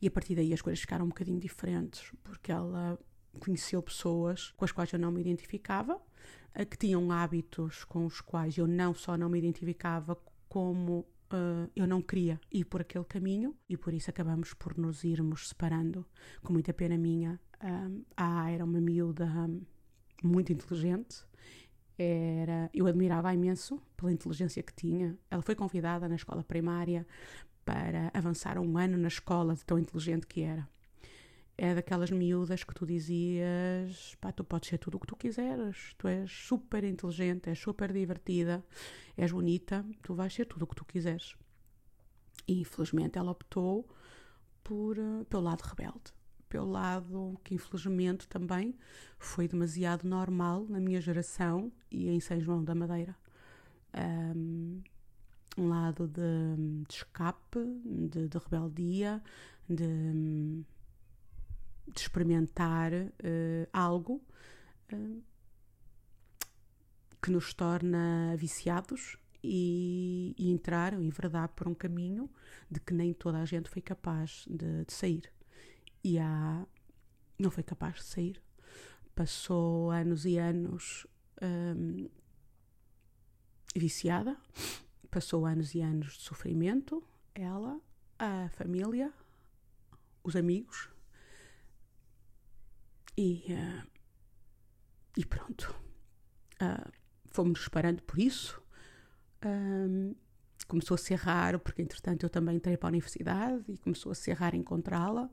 E 0.01 0.07
a 0.07 0.11
partir 0.11 0.37
daí 0.37 0.53
as 0.53 0.63
coisas 0.63 0.81
ficaram 0.81 1.05
um 1.05 1.09
bocadinho 1.09 1.41
diferentes, 1.41 2.13
porque 2.23 2.53
ela 2.53 2.97
conheceu 3.39 3.83
pessoas 3.83 4.51
com 4.57 4.65
as 4.65 4.73
quais 4.73 4.93
eu 4.93 4.99
não 4.99 5.11
me 5.13 5.21
identificava, 5.21 6.01
que 6.71 6.77
tinham 6.77 7.11
hábitos 7.13 7.85
com 7.85 8.07
os 8.07 8.21
quais 8.21 8.59
eu 8.59 8.67
não 8.67 8.95
só 8.95 9.17
não 9.17 9.29
me 9.29 9.39
identificava, 9.39 10.17
como 10.49 11.01
uh, 11.33 11.71
eu 11.77 11.87
não 11.87 12.03
queria 12.03 12.41
ir 12.51 12.65
por 12.65 12.81
aquele 12.81 13.05
caminho 13.05 13.55
e 13.69 13.77
por 13.77 13.95
isso 13.95 14.11
acabamos 14.11 14.55
por 14.55 14.77
nos 14.77 15.05
irmos 15.05 15.49
separando. 15.49 16.05
Com 16.43 16.53
muita 16.53 16.73
pena 16.73 16.97
minha, 16.97 17.39
Um, 17.61 18.05
a 18.17 18.49
era 18.53 18.65
uma 18.65 18.81
miúda 18.81 19.27
muito 20.23 20.53
inteligente. 20.53 21.25
Era, 21.99 22.71
eu 22.73 22.87
admirava 22.87 23.35
imenso 23.35 23.83
pela 23.97 24.13
inteligência 24.13 24.63
que 24.63 24.73
tinha. 24.73 25.19
Ela 25.29 25.43
foi 25.43 25.57
convidada 25.57 26.09
na 26.09 26.15
escola 26.15 26.45
primária 26.45 27.05
para 27.65 28.13
avançar 28.15 28.59
um 28.59 28.79
ano 28.79 28.97
na 28.97 29.09
escola 29.09 29.57
de 29.57 29.65
tão 29.65 29.77
inteligente 29.77 30.25
que 30.27 30.43
era. 30.43 30.69
É 31.61 31.75
daquelas 31.75 32.13
miúdas 32.13 32.63
que 32.63 32.73
tu 32.73 32.87
dizias: 32.87 34.15
pá, 34.21 34.31
tu 34.31 34.45
podes 34.45 34.69
ser 34.69 34.79
tudo 34.79 34.97
o 34.97 35.01
que 35.01 35.09
tu 35.09 35.17
quiseres, 35.17 35.93
tu 35.99 36.07
és 36.07 36.31
super 36.31 36.85
inteligente, 36.85 37.51
és 37.51 37.59
super 37.59 37.93
divertida, 37.93 38.65
és 39.17 39.33
bonita, 39.33 39.85
tu 40.01 40.15
vais 40.15 40.33
ser 40.33 40.47
tudo 40.47 40.63
o 40.63 40.67
que 40.69 40.77
tu 40.77 40.85
quiseres. 40.85 41.35
E 42.47 42.61
infelizmente 42.61 43.19
ela 43.19 43.33
optou 43.33 43.89
por, 44.63 44.99
uh, 44.99 45.25
pelo 45.25 45.43
lado 45.43 45.63
rebelde, 45.63 46.13
pelo 46.49 46.71
lado 46.71 47.41
que 47.43 47.57
infelizmente 47.57 48.29
também 48.29 48.77
foi 49.19 49.49
demasiado 49.49 50.07
normal 50.07 50.65
na 50.69 50.79
minha 50.79 51.01
geração 51.01 51.73
e 51.91 52.09
em 52.09 52.21
São 52.21 52.41
João 52.41 52.63
da 52.63 52.75
Madeira. 52.75 53.17
Um, 54.37 54.81
um 55.59 55.69
lado 55.69 56.07
de, 56.07 56.85
de 56.87 56.95
escape, 56.95 57.59
de, 57.85 58.29
de, 58.29 58.39
rebeldia, 58.39 59.21
de, 59.69 60.63
de 61.95 62.01
experimentar 62.01 62.93
uh, 62.93 63.69
algo 63.73 64.23
uh, 64.93 65.23
que 67.21 67.31
nos 67.31 67.53
torna 67.53 68.35
viciados 68.37 69.19
e, 69.43 70.35
e 70.39 70.51
entraram, 70.51 71.03
em 71.03 71.11
verdade, 71.11 71.53
por 71.55 71.69
um 71.69 71.75
caminho 71.75 72.31
de 72.71 72.81
que 72.81 72.93
nem 72.93 73.13
toda 73.13 73.39
a 73.39 73.45
gente 73.45 73.69
foi 73.69 73.83
capaz 73.83 74.45
de, 74.49 74.85
de 74.85 74.93
sair. 74.93 75.31
E 76.03 76.19
há, 76.19 76.67
não 77.39 77.51
foi 77.51 77.63
capaz 77.63 77.97
de 77.97 78.05
sair. 78.05 78.43
Passou 79.15 79.91
anos 79.91 80.25
e 80.25 80.39
anos 80.39 81.07
um, 81.43 82.09
viciada, 83.75 84.37
passou 85.11 85.45
anos 85.47 85.75
e 85.75 85.81
anos 85.81 86.15
de 86.15 86.23
sofrimento, 86.23 87.03
ela, 87.35 87.81
a 88.19 88.49
família, 88.51 89.13
os 90.23 90.37
amigos, 90.37 90.89
e, 93.19 93.45
uh, 93.53 93.87
e 95.17 95.27
pronto. 95.27 95.75
Uh, 96.63 96.93
fomos 97.27 97.69
parando 97.69 98.01
por 98.05 98.17
isso. 98.21 98.63
Um, 99.45 100.15
começou 100.69 100.95
a 100.95 100.99
ser 100.99 101.17
raro, 101.17 101.59
porque 101.59 101.83
entretanto 101.83 102.23
eu 102.23 102.31
também 102.31 102.57
entrei 102.57 102.77
para 102.77 102.89
a 102.89 102.91
universidade 102.91 103.65
e 103.69 103.77
começou 103.79 104.13
a 104.13 104.15
ser 104.15 104.35
raro 104.35 104.55
encontrá-la, 104.55 105.29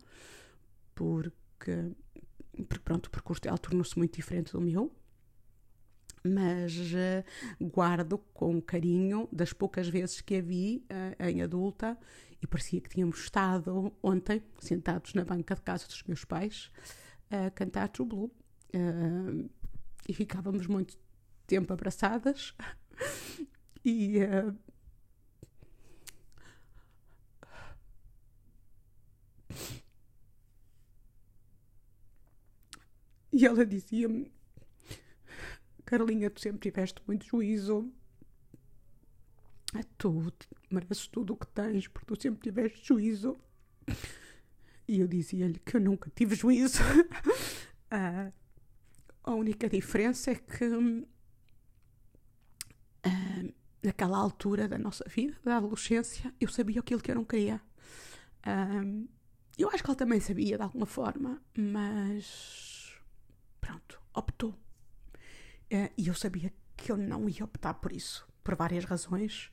porque, 0.96 1.92
porque 2.68 2.84
pronto, 2.84 3.06
o 3.06 3.12
percurso 3.12 3.44
dela 3.44 3.58
tornou-se 3.58 3.96
muito 3.98 4.15
diferente 4.15 4.51
do 4.54 4.62
meu. 4.62 4.92
Mas 6.24 6.74
uh, 6.75 7.65
guardo 7.68 8.18
com 8.34 8.60
carinho 8.60 9.30
das 9.32 9.54
poucas 9.54 9.88
vezes 9.88 10.22
que 10.22 10.38
a 10.38 10.42
vi 10.42 10.84
uh, 10.89 11.24
em 11.24 11.44
adulta 11.44 11.96
e 12.42 12.48
parecia 12.48 12.82
que 12.82 12.89
tínhamos 12.89 13.20
estado 13.20 13.94
ontem 14.01 14.42
sentados 14.58 15.13
na 15.13 15.24
banca 15.24 15.54
de 15.54 15.62
casa 15.62 15.86
dos 15.86 16.01
meus 16.01 16.25
pais 16.25 16.72
a 17.29 17.50
cantar 17.51 17.89
True 17.89 18.08
Blue. 18.08 18.32
Uh, 18.74 19.50
e 20.08 20.13
ficávamos 20.13 20.67
muito 20.67 20.98
tempo 21.48 21.72
abraçadas 21.74 22.53
e 23.84 24.20
uh, 24.20 24.55
e 33.32 33.46
ela 33.46 33.65
dizia-me 33.65 34.32
Carlinha, 35.86 36.29
tu 36.29 36.41
sempre 36.41 36.60
tiveste 36.60 37.01
muito 37.08 37.25
juízo 37.25 37.91
tu 39.98 40.32
mereces 40.70 41.08
tudo 41.08 41.34
o 41.34 41.38
que 41.38 41.48
tens 41.48 41.88
porque 41.88 42.05
tu 42.05 42.22
sempre 42.22 42.41
tiveste 42.41 42.86
juízo 42.86 43.38
e 44.88 45.00
eu 45.00 45.08
dizia-lhe 45.08 45.60
que 45.60 45.77
eu 45.77 45.82
nunca 45.82 46.12
tive 46.15 46.36
juízo. 46.36 46.82
uh, 46.82 48.32
a 49.24 49.32
única 49.34 49.68
diferença 49.68 50.32
é 50.32 50.36
que 50.36 50.65
uh, 50.65 51.08
naquela 53.84 54.18
altura 54.18 54.68
da 54.68 54.77
nossa 54.77 55.04
vida, 55.08 55.38
da 55.44 55.58
adolescência, 55.58 56.34
eu 56.39 56.48
sabia 56.50 56.80
aquilo 56.80 57.01
que 57.01 57.12
eu 57.12 57.15
não 57.15 57.25
queria. 57.25 57.62
Uh, 58.46 59.08
eu 59.58 59.70
acho 59.70 59.84
que 59.84 59.89
ele 59.89 59.98
também 59.98 60.20
sabia 60.20 60.58
de 60.58 60.63
alguma 60.63 60.86
forma, 60.86 61.42
mas 61.58 63.00
pronto, 63.62 64.00
optou. 64.13 64.54
E 65.98 66.08
eu 66.08 66.13
sabia 66.13 66.54
que 66.77 66.92
eu 66.92 66.98
não 66.98 67.27
ia 67.27 67.44
optar 67.44 67.74
por 67.75 67.92
isso, 67.92 68.27
por 68.44 68.56
várias 68.56 68.86
razões. 68.86 69.50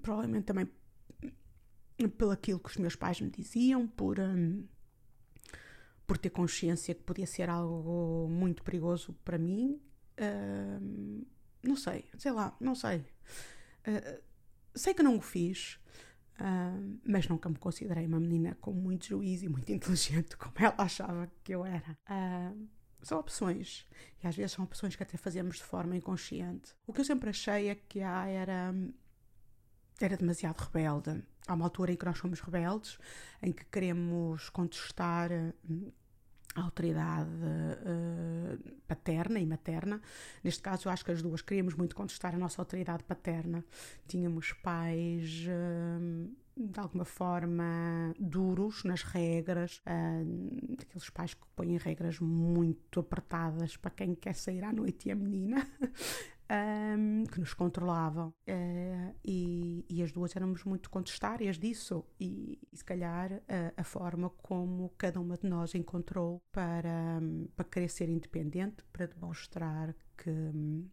Provavelmente 0.00 0.44
também 0.44 0.68
pelo 2.16 2.30
aquilo 2.30 2.60
que 2.60 2.70
os 2.70 2.76
meus 2.76 2.94
pais 2.94 3.20
me 3.20 3.30
diziam, 3.30 3.86
por, 3.86 4.20
um, 4.20 4.66
por 6.06 6.18
ter 6.18 6.30
consciência 6.30 6.94
que 6.94 7.02
podia 7.02 7.26
ser 7.26 7.48
algo 7.48 8.28
muito 8.30 8.62
perigoso 8.62 9.14
para 9.24 9.38
mim. 9.38 9.80
Um, 10.20 11.24
não 11.62 11.76
sei, 11.76 12.04
sei 12.18 12.32
lá, 12.32 12.56
não 12.60 12.74
sei. 12.74 12.98
Uh, 13.86 14.22
sei 14.74 14.94
que 14.94 15.02
não 15.02 15.16
o 15.16 15.20
fiz, 15.20 15.78
uh, 16.38 16.98
mas 17.04 17.28
nunca 17.28 17.48
me 17.48 17.56
considerei 17.56 18.06
uma 18.06 18.20
menina 18.20 18.56
com 18.60 18.72
muito 18.72 19.06
juízo 19.06 19.46
e 19.46 19.48
muito 19.48 19.70
inteligente, 19.72 20.36
como 20.36 20.54
ela 20.58 20.74
achava 20.78 21.30
que 21.42 21.52
eu 21.54 21.64
era. 21.64 21.98
Uh, 22.08 22.68
são 23.02 23.18
opções, 23.18 23.86
e 24.22 24.26
às 24.26 24.34
vezes 24.34 24.52
são 24.52 24.64
opções 24.64 24.96
que 24.96 25.02
até 25.02 25.16
fazemos 25.16 25.56
de 25.56 25.62
forma 25.62 25.96
inconsciente. 25.96 26.74
O 26.86 26.92
que 26.92 27.00
eu 27.00 27.04
sempre 27.04 27.30
achei 27.30 27.68
é 27.68 27.74
que 27.74 28.00
a 28.00 28.26
era, 28.26 28.74
era 30.00 30.16
demasiado 30.16 30.58
rebelde 30.60 31.22
há 31.46 31.54
uma 31.54 31.64
altura 31.64 31.92
em 31.92 31.96
que 31.96 32.04
nós 32.04 32.18
somos 32.18 32.40
rebeldes, 32.40 32.98
em 33.42 33.52
que 33.52 33.64
queremos 33.66 34.48
contestar 34.50 35.30
hum, 35.68 35.90
a 36.54 36.62
autoridade 36.62 37.30
uh, 37.30 38.72
paterna 38.88 39.38
e 39.38 39.46
materna. 39.46 40.00
Neste 40.42 40.62
caso, 40.62 40.88
eu 40.88 40.92
acho 40.92 41.04
que 41.04 41.12
as 41.12 41.22
duas 41.22 41.42
queríamos 41.42 41.74
muito 41.74 41.94
contestar 41.94 42.34
a 42.34 42.38
nossa 42.38 42.60
autoridade 42.60 43.04
paterna. 43.04 43.64
Tínhamos 44.08 44.52
pais. 44.54 45.46
Uh, 45.46 46.34
de 46.58 46.80
alguma 46.80 47.04
forma 47.04 48.14
duros 48.18 48.82
nas 48.82 49.02
regras, 49.02 49.82
uh, 49.86 50.76
aqueles 50.80 51.10
pais 51.10 51.34
que 51.34 51.46
põem 51.54 51.76
regras 51.76 52.18
muito 52.18 53.00
apertadas 53.00 53.76
para 53.76 53.90
quem 53.90 54.14
quer 54.14 54.34
sair 54.34 54.64
à 54.64 54.72
noite 54.72 55.08
e 55.08 55.12
a 55.12 55.14
menina, 55.14 55.68
um, 56.50 57.24
que 57.24 57.40
nos 57.40 57.54
controlavam. 57.54 58.28
Uh, 58.48 59.14
e, 59.24 59.84
e, 59.88 60.02
as 60.02 60.12
duas 60.12 60.34
éramos 60.34 60.64
muito 60.64 60.88
contestárias 60.90 61.58
disso, 61.58 62.04
e, 62.18 62.58
e 62.72 62.76
se 62.76 62.84
calhar 62.84 63.32
uh, 63.32 63.42
a 63.76 63.84
forma 63.84 64.30
como 64.30 64.90
cada 64.96 65.20
uma 65.20 65.36
de 65.36 65.48
nós 65.48 65.74
encontrou 65.74 66.42
para, 66.52 67.18
um, 67.20 67.48
para 67.54 67.64
querer 67.64 67.88
ser 67.88 68.08
independente, 68.08 68.84
para 68.92 69.06
demonstrar 69.06 69.94
que, 70.16 70.30
um, 70.30 70.88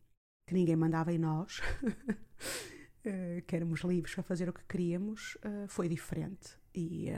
que 0.48 0.54
ninguém 0.54 0.76
mandava 0.76 1.14
em 1.14 1.18
nós. 1.18 1.60
Uh, 1.60 3.42
que 3.46 3.56
éramos 3.56 3.82
livres 3.82 4.14
para 4.14 4.24
fazer 4.24 4.48
o 4.50 4.54
que 4.54 4.64
queríamos, 4.64 5.38
foi 5.68 5.90
diferente. 5.90 6.58
E, 6.74 7.10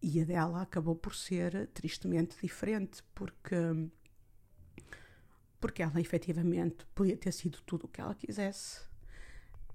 e 0.00 0.20
a 0.20 0.24
dela 0.24 0.62
acabou 0.62 0.94
por 0.94 1.12
ser 1.12 1.68
tristemente 1.74 2.36
diferente, 2.40 3.02
porque 3.12 3.56
porque 5.62 5.80
ela 5.80 6.00
efetivamente 6.00 6.84
podia 6.92 7.16
ter 7.16 7.32
sido 7.32 7.62
tudo 7.62 7.84
o 7.84 7.88
que 7.88 8.00
ela 8.00 8.16
quisesse. 8.16 8.82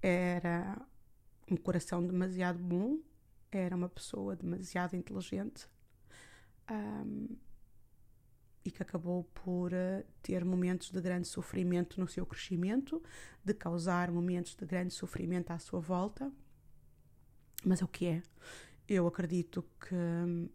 Era 0.01 0.85
um 1.49 1.55
coração 1.55 2.05
demasiado 2.05 2.59
bom, 2.59 2.99
era 3.49 3.73
uma 3.73 3.87
pessoa 3.87 4.35
demasiado 4.35 4.97
inteligente 4.97 5.65
um, 6.69 7.37
e 8.65 8.69
que 8.69 8.83
acabou 8.83 9.23
por 9.33 9.71
uh, 9.71 10.03
ter 10.21 10.43
momentos 10.43 10.91
de 10.91 10.99
grande 10.99 11.25
sofrimento 11.25 12.01
no 12.01 12.07
seu 12.07 12.25
crescimento, 12.25 13.01
de 13.41 13.53
causar 13.53 14.11
momentos 14.11 14.55
de 14.55 14.65
grande 14.65 14.93
sofrimento 14.93 15.51
à 15.51 15.57
sua 15.57 15.79
volta. 15.79 16.29
Mas 17.63 17.81
é 17.81 17.85
o 17.85 17.87
que 17.87 18.07
é. 18.07 18.23
Eu 18.89 19.07
acredito 19.07 19.63
que, 19.79 20.49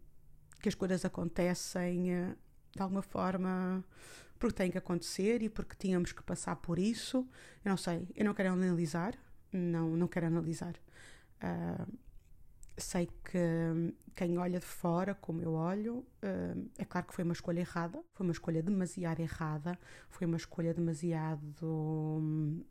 que 0.61 0.69
as 0.69 0.75
coisas 0.75 1.03
acontecem 1.03 2.13
uh, 2.13 2.37
de 2.71 2.81
alguma 2.83 3.01
forma 3.01 3.83
porque 4.43 4.57
tem 4.57 4.69
que 4.69 4.77
acontecer 4.77 5.41
e 5.41 5.47
porque 5.47 5.73
tínhamos 5.73 6.11
que 6.11 6.21
passar 6.21 6.57
por 6.57 6.77
isso. 6.77 7.25
Eu 7.63 7.69
não 7.69 7.77
sei, 7.77 8.05
eu 8.13 8.25
não 8.25 8.33
quero 8.33 8.51
analisar, 8.51 9.17
não, 9.53 9.95
não 9.95 10.05
quero 10.05 10.27
analisar. 10.27 10.75
Uh, 11.41 11.97
sei 12.77 13.07
que 13.23 13.93
quem 14.13 14.37
olha 14.37 14.59
de 14.59 14.65
fora, 14.65 15.15
como 15.15 15.41
eu 15.41 15.53
olho, 15.53 15.99
uh, 16.21 16.69
é 16.77 16.83
claro 16.83 17.07
que 17.07 17.13
foi 17.13 17.23
uma 17.23 17.31
escolha 17.31 17.61
errada, 17.61 18.03
foi 18.11 18.25
uma 18.25 18.33
escolha 18.33 18.61
demasiado 18.61 19.21
errada, 19.21 19.79
foi 20.09 20.27
uma 20.27 20.35
escolha 20.35 20.73
demasiado 20.73 21.65
hum, 21.65 22.65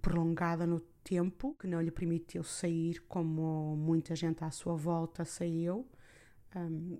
prolongada 0.00 0.64
no 0.64 0.78
tempo, 1.02 1.56
que 1.58 1.66
não 1.66 1.80
lhe 1.80 1.90
permitiu 1.90 2.44
sair 2.44 3.00
como 3.08 3.74
muita 3.76 4.14
gente 4.14 4.44
à 4.44 4.50
sua 4.52 4.76
volta 4.76 5.24
saiu. 5.24 5.88
um, 6.54 6.98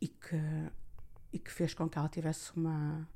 e, 0.00 0.06
que, 0.06 0.36
e 1.32 1.38
que 1.38 1.50
fez 1.50 1.74
com 1.74 1.88
que 1.88 1.98
ela 1.98 2.08
tivesse 2.08 2.52
uma, 2.56 3.08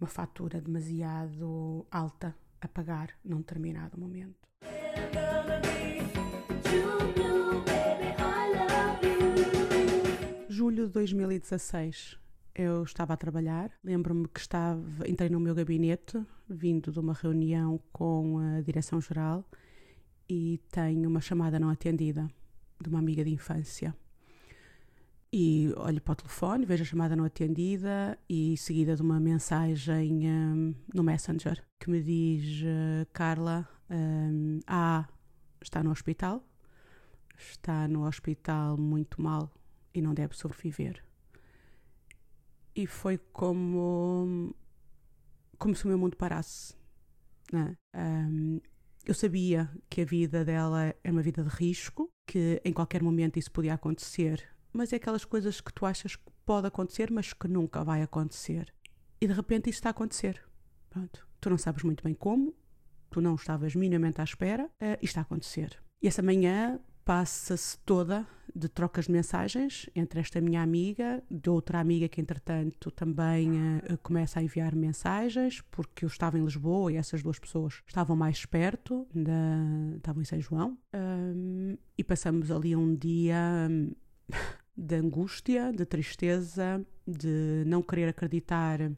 uma 0.00 0.08
fatura 0.08 0.60
demasiado 0.60 1.86
alta 1.90 2.34
a 2.60 2.68
pagar 2.68 3.10
num 3.24 3.38
determinado 3.38 3.98
momento. 3.98 4.48
Julho 10.48 10.86
de 10.86 10.92
2016 10.92 12.22
eu 12.54 12.82
estava 12.82 13.14
a 13.14 13.16
trabalhar. 13.16 13.70
Lembro-me 13.82 14.28
que 14.28 14.40
estava, 14.40 15.08
entrei 15.08 15.28
no 15.30 15.40
meu 15.40 15.54
gabinete, 15.54 16.22
vindo 16.48 16.92
de 16.92 16.98
uma 16.98 17.14
reunião 17.14 17.80
com 17.92 18.38
a 18.38 18.60
direção-geral, 18.60 19.44
e 20.28 20.60
tenho 20.70 21.08
uma 21.08 21.20
chamada 21.20 21.58
não 21.58 21.68
atendida 21.68 22.28
de 22.80 22.88
uma 22.88 22.98
amiga 22.98 23.24
de 23.24 23.30
infância. 23.30 23.94
E 25.32 25.72
olho 25.76 26.00
para 26.00 26.12
o 26.12 26.16
telefone, 26.16 26.66
vejo 26.66 26.82
a 26.82 26.86
chamada 26.86 27.16
não 27.16 27.24
atendida 27.24 28.18
e 28.28 28.56
seguida 28.58 28.94
de 28.94 29.00
uma 29.00 29.18
mensagem 29.18 30.28
um, 30.28 30.74
no 30.94 31.02
Messenger 31.02 31.64
que 31.80 31.90
me 31.90 32.02
diz: 32.02 32.62
uh, 32.62 33.06
Carla, 33.12 33.66
um, 33.90 34.60
A 34.66 35.08
está 35.62 35.82
no 35.82 35.90
hospital, 35.90 36.44
está 37.38 37.88
no 37.88 38.06
hospital 38.06 38.76
muito 38.76 39.22
mal 39.22 39.50
e 39.94 40.02
não 40.02 40.12
deve 40.12 40.36
sobreviver 40.36 41.02
e 42.74 42.86
foi 42.86 43.18
como 43.32 44.54
como 45.58 45.76
se 45.76 45.84
o 45.84 45.88
meu 45.88 45.98
mundo 45.98 46.16
parasse. 46.16 46.74
Né? 47.52 47.76
Um, 47.94 48.60
eu 49.04 49.14
sabia 49.14 49.70
que 49.88 50.00
a 50.00 50.04
vida 50.04 50.44
dela 50.44 50.94
é 51.04 51.10
uma 51.10 51.22
vida 51.22 51.44
de 51.44 51.50
risco, 51.50 52.08
que 52.26 52.60
em 52.64 52.72
qualquer 52.72 53.00
momento 53.02 53.38
isso 53.38 53.50
podia 53.50 53.74
acontecer, 53.74 54.48
mas 54.72 54.92
é 54.92 54.96
aquelas 54.96 55.24
coisas 55.24 55.60
que 55.60 55.72
tu 55.72 55.84
achas 55.84 56.16
que 56.16 56.30
pode 56.44 56.66
acontecer, 56.66 57.10
mas 57.10 57.32
que 57.32 57.48
nunca 57.48 57.84
vai 57.84 58.02
acontecer. 58.02 58.72
E 59.20 59.26
de 59.26 59.32
repente 59.32 59.70
isso 59.70 59.78
está 59.78 59.90
a 59.90 59.92
acontecer. 59.92 60.42
Pronto. 60.90 61.26
Tu 61.40 61.50
não 61.50 61.58
sabes 61.58 61.82
muito 61.82 62.02
bem 62.04 62.14
como, 62.14 62.54
tu 63.10 63.20
não 63.20 63.34
estavas 63.34 63.74
minimamente 63.74 64.20
à 64.20 64.24
espera, 64.24 64.66
uh, 64.66 64.98
está 65.00 65.20
a 65.20 65.22
acontecer. 65.22 65.78
E 66.00 66.08
essa 66.08 66.22
manhã 66.22 66.80
passa-se 67.04 67.78
toda 67.78 68.26
de 68.54 68.68
trocas 68.68 69.06
de 69.06 69.12
mensagens 69.12 69.88
entre 69.94 70.20
esta 70.20 70.40
minha 70.40 70.62
amiga, 70.62 71.22
de 71.30 71.48
outra 71.48 71.80
amiga 71.80 72.08
que 72.08 72.20
entretanto 72.20 72.90
também 72.90 73.50
uh, 73.50 73.98
começa 74.02 74.40
a 74.40 74.42
enviar 74.42 74.74
mensagens, 74.74 75.62
porque 75.70 76.04
eu 76.04 76.08
estava 76.08 76.38
em 76.38 76.44
Lisboa 76.44 76.92
e 76.92 76.96
essas 76.96 77.22
duas 77.22 77.38
pessoas 77.38 77.82
estavam 77.86 78.14
mais 78.14 78.44
perto, 78.44 79.06
da, 79.14 79.96
estavam 79.96 80.22
em 80.22 80.24
São 80.24 80.40
João, 80.40 80.78
um, 80.94 81.76
e 81.96 82.04
passamos 82.04 82.50
ali 82.50 82.76
um 82.76 82.94
dia 82.94 83.68
um, 83.70 83.92
de 84.82 84.96
angústia, 84.96 85.72
de 85.72 85.86
tristeza, 85.86 86.84
de 87.06 87.62
não 87.66 87.82
querer 87.82 88.08
acreditar 88.08 88.90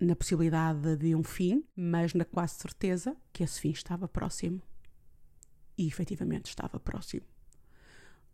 na 0.00 0.16
possibilidade 0.16 0.96
de 0.96 1.14
um 1.14 1.22
fim, 1.22 1.62
mas 1.76 2.14
na 2.14 2.24
quase 2.24 2.54
certeza 2.54 3.14
que 3.30 3.42
esse 3.42 3.60
fim 3.60 3.70
estava 3.70 4.08
próximo 4.08 4.62
e 5.76 5.86
efetivamente 5.86 6.46
estava 6.46 6.80
próximo. 6.80 7.26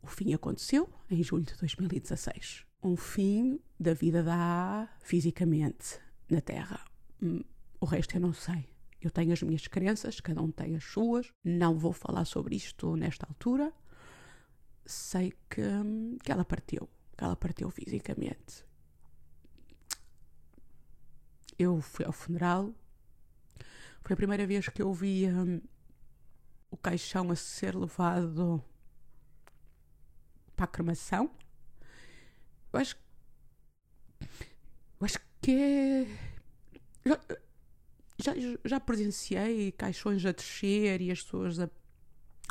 O 0.00 0.06
fim 0.06 0.32
aconteceu 0.34 0.88
em 1.10 1.20
julho 1.20 1.44
de 1.44 1.56
2016. 1.56 2.64
Um 2.80 2.96
fim 2.96 3.58
da 3.78 3.92
vida 3.92 4.22
da 4.22 4.36
A 4.36 4.88
fisicamente 5.00 5.98
na 6.30 6.40
Terra. 6.40 6.80
Hum, 7.20 7.42
o 7.80 7.86
resto 7.86 8.16
eu 8.16 8.20
não 8.20 8.32
sei. 8.32 8.68
Eu 9.00 9.10
tenho 9.10 9.32
as 9.32 9.42
minhas 9.42 9.66
crenças, 9.66 10.20
cada 10.20 10.40
um 10.40 10.50
tem 10.52 10.76
as 10.76 10.84
suas. 10.84 11.32
Não 11.44 11.76
vou 11.76 11.92
falar 11.92 12.24
sobre 12.24 12.54
isto 12.54 12.94
nesta 12.94 13.26
altura. 13.26 13.72
Sei 14.86 15.32
que, 15.50 15.62
que 16.22 16.30
ela 16.30 16.44
partiu, 16.44 16.88
que 17.16 17.24
ela 17.24 17.34
partiu 17.34 17.68
fisicamente. 17.70 18.64
Eu 21.58 21.80
fui 21.80 22.04
ao 22.04 22.12
funeral. 22.12 22.72
Foi 24.02 24.14
a 24.14 24.16
primeira 24.16 24.46
vez 24.46 24.68
que 24.68 24.80
eu 24.80 24.92
vi 24.94 25.26
hum, 25.26 25.60
o 26.70 26.76
caixão 26.76 27.30
a 27.32 27.36
ser 27.36 27.74
levado 27.74 28.62
para 30.54 30.64
a 30.64 30.68
cremação. 30.68 31.30
Eu 32.72 32.80
acho, 32.80 32.96
eu 34.20 35.04
acho 35.04 35.18
que 35.40 35.52
é. 35.52 36.06
Já, 37.04 37.20
já, 38.18 38.32
já 38.64 38.80
presenciei 38.80 39.72
caixões 39.72 40.24
a 40.24 40.32
descer 40.32 41.00
e 41.00 41.10
as 41.10 41.22
pessoas 41.22 41.58
a, 41.58 41.68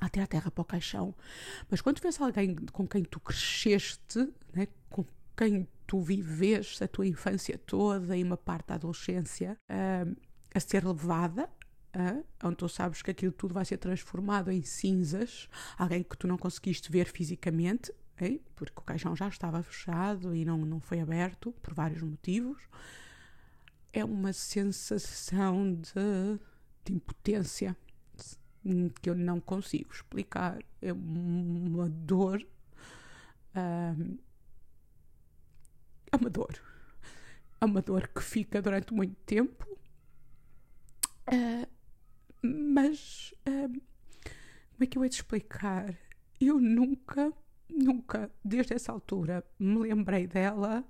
a 0.02 0.10
ter 0.10 0.22
a 0.22 0.28
terra 0.28 0.52
para 0.52 0.62
o 0.62 0.66
caixão. 0.66 1.16
Mas 1.70 1.82
quando 1.82 2.02
vês 2.02 2.20
alguém 2.20 2.56
com 2.56 2.88
quem 2.88 3.04
tu 3.04 3.20
cresceste, 3.20 4.34
né, 4.54 4.68
com 4.90 5.06
quem 5.36 5.68
tu 5.88 6.02
vives 6.02 6.82
a 6.82 6.88
tua 6.88 7.06
infância 7.08 7.58
toda 7.58 8.18
e 8.18 8.24
uma 8.24 8.38
parte 8.38 8.68
da 8.68 8.76
adolescência 8.76 9.58
uh, 9.70 10.16
a 10.54 10.60
ser 10.60 10.86
levada 10.86 11.50
uh, 11.96 12.26
onde 12.44 12.58
tu 12.58 12.70
sabes 12.70 13.02
que 13.02 13.12
aquilo 13.12 13.32
tudo 13.32 13.54
vai 13.54 13.66
ser 13.66 13.78
transformado 13.78 14.52
em 14.52 14.62
cinzas, 14.62 15.48
alguém 15.78 16.04
que 16.04 16.18
tu 16.18 16.28
não 16.28 16.38
conseguiste 16.38 16.92
ver 16.92 17.08
fisicamente, 17.08 17.94
okay? 18.14 18.44
porque 18.56 18.78
o 18.78 18.84
caixão 18.84 19.16
já 19.16 19.28
estava 19.28 19.64
fechado 19.64 20.36
e 20.36 20.46
não, 20.46 20.58
não 20.60 20.80
foi 20.80 21.00
aberto 21.00 21.52
por 21.62 21.74
vários 21.74 22.02
motivos, 22.02 22.62
é 23.94 24.04
uma 24.04 24.34
sensação 24.34 25.74
de, 25.74 26.40
de 26.84 26.94
impotência 26.94 27.76
que 29.02 29.10
eu 29.10 29.16
não 29.16 29.40
consigo 29.40 29.94
explicar. 29.94 30.60
É 30.82 30.92
uma 30.94 31.90
dor. 31.90 32.46
Uh, 33.56 34.18
é 36.12 36.16
uma 36.16 36.30
dor. 36.30 36.60
É 37.62 37.66
uma 37.66 37.82
dor 37.82 38.08
que 38.08 38.22
fica 38.22 38.62
durante 38.62 38.94
muito 38.94 39.16
tempo. 39.26 39.66
Uh, 41.28 41.68
mas 42.42 43.34
como 44.76 44.84
é 44.84 44.88
que 44.88 44.98
eu 44.98 45.04
hei 45.04 45.10
de 45.10 45.16
explicar? 45.16 45.98
Eu 46.40 46.60
nunca, 46.60 47.32
nunca, 47.70 48.30
desde 48.44 48.74
essa 48.74 48.92
altura, 48.92 49.42
me 49.58 49.80
lembrei 49.80 50.28
dela 50.28 50.84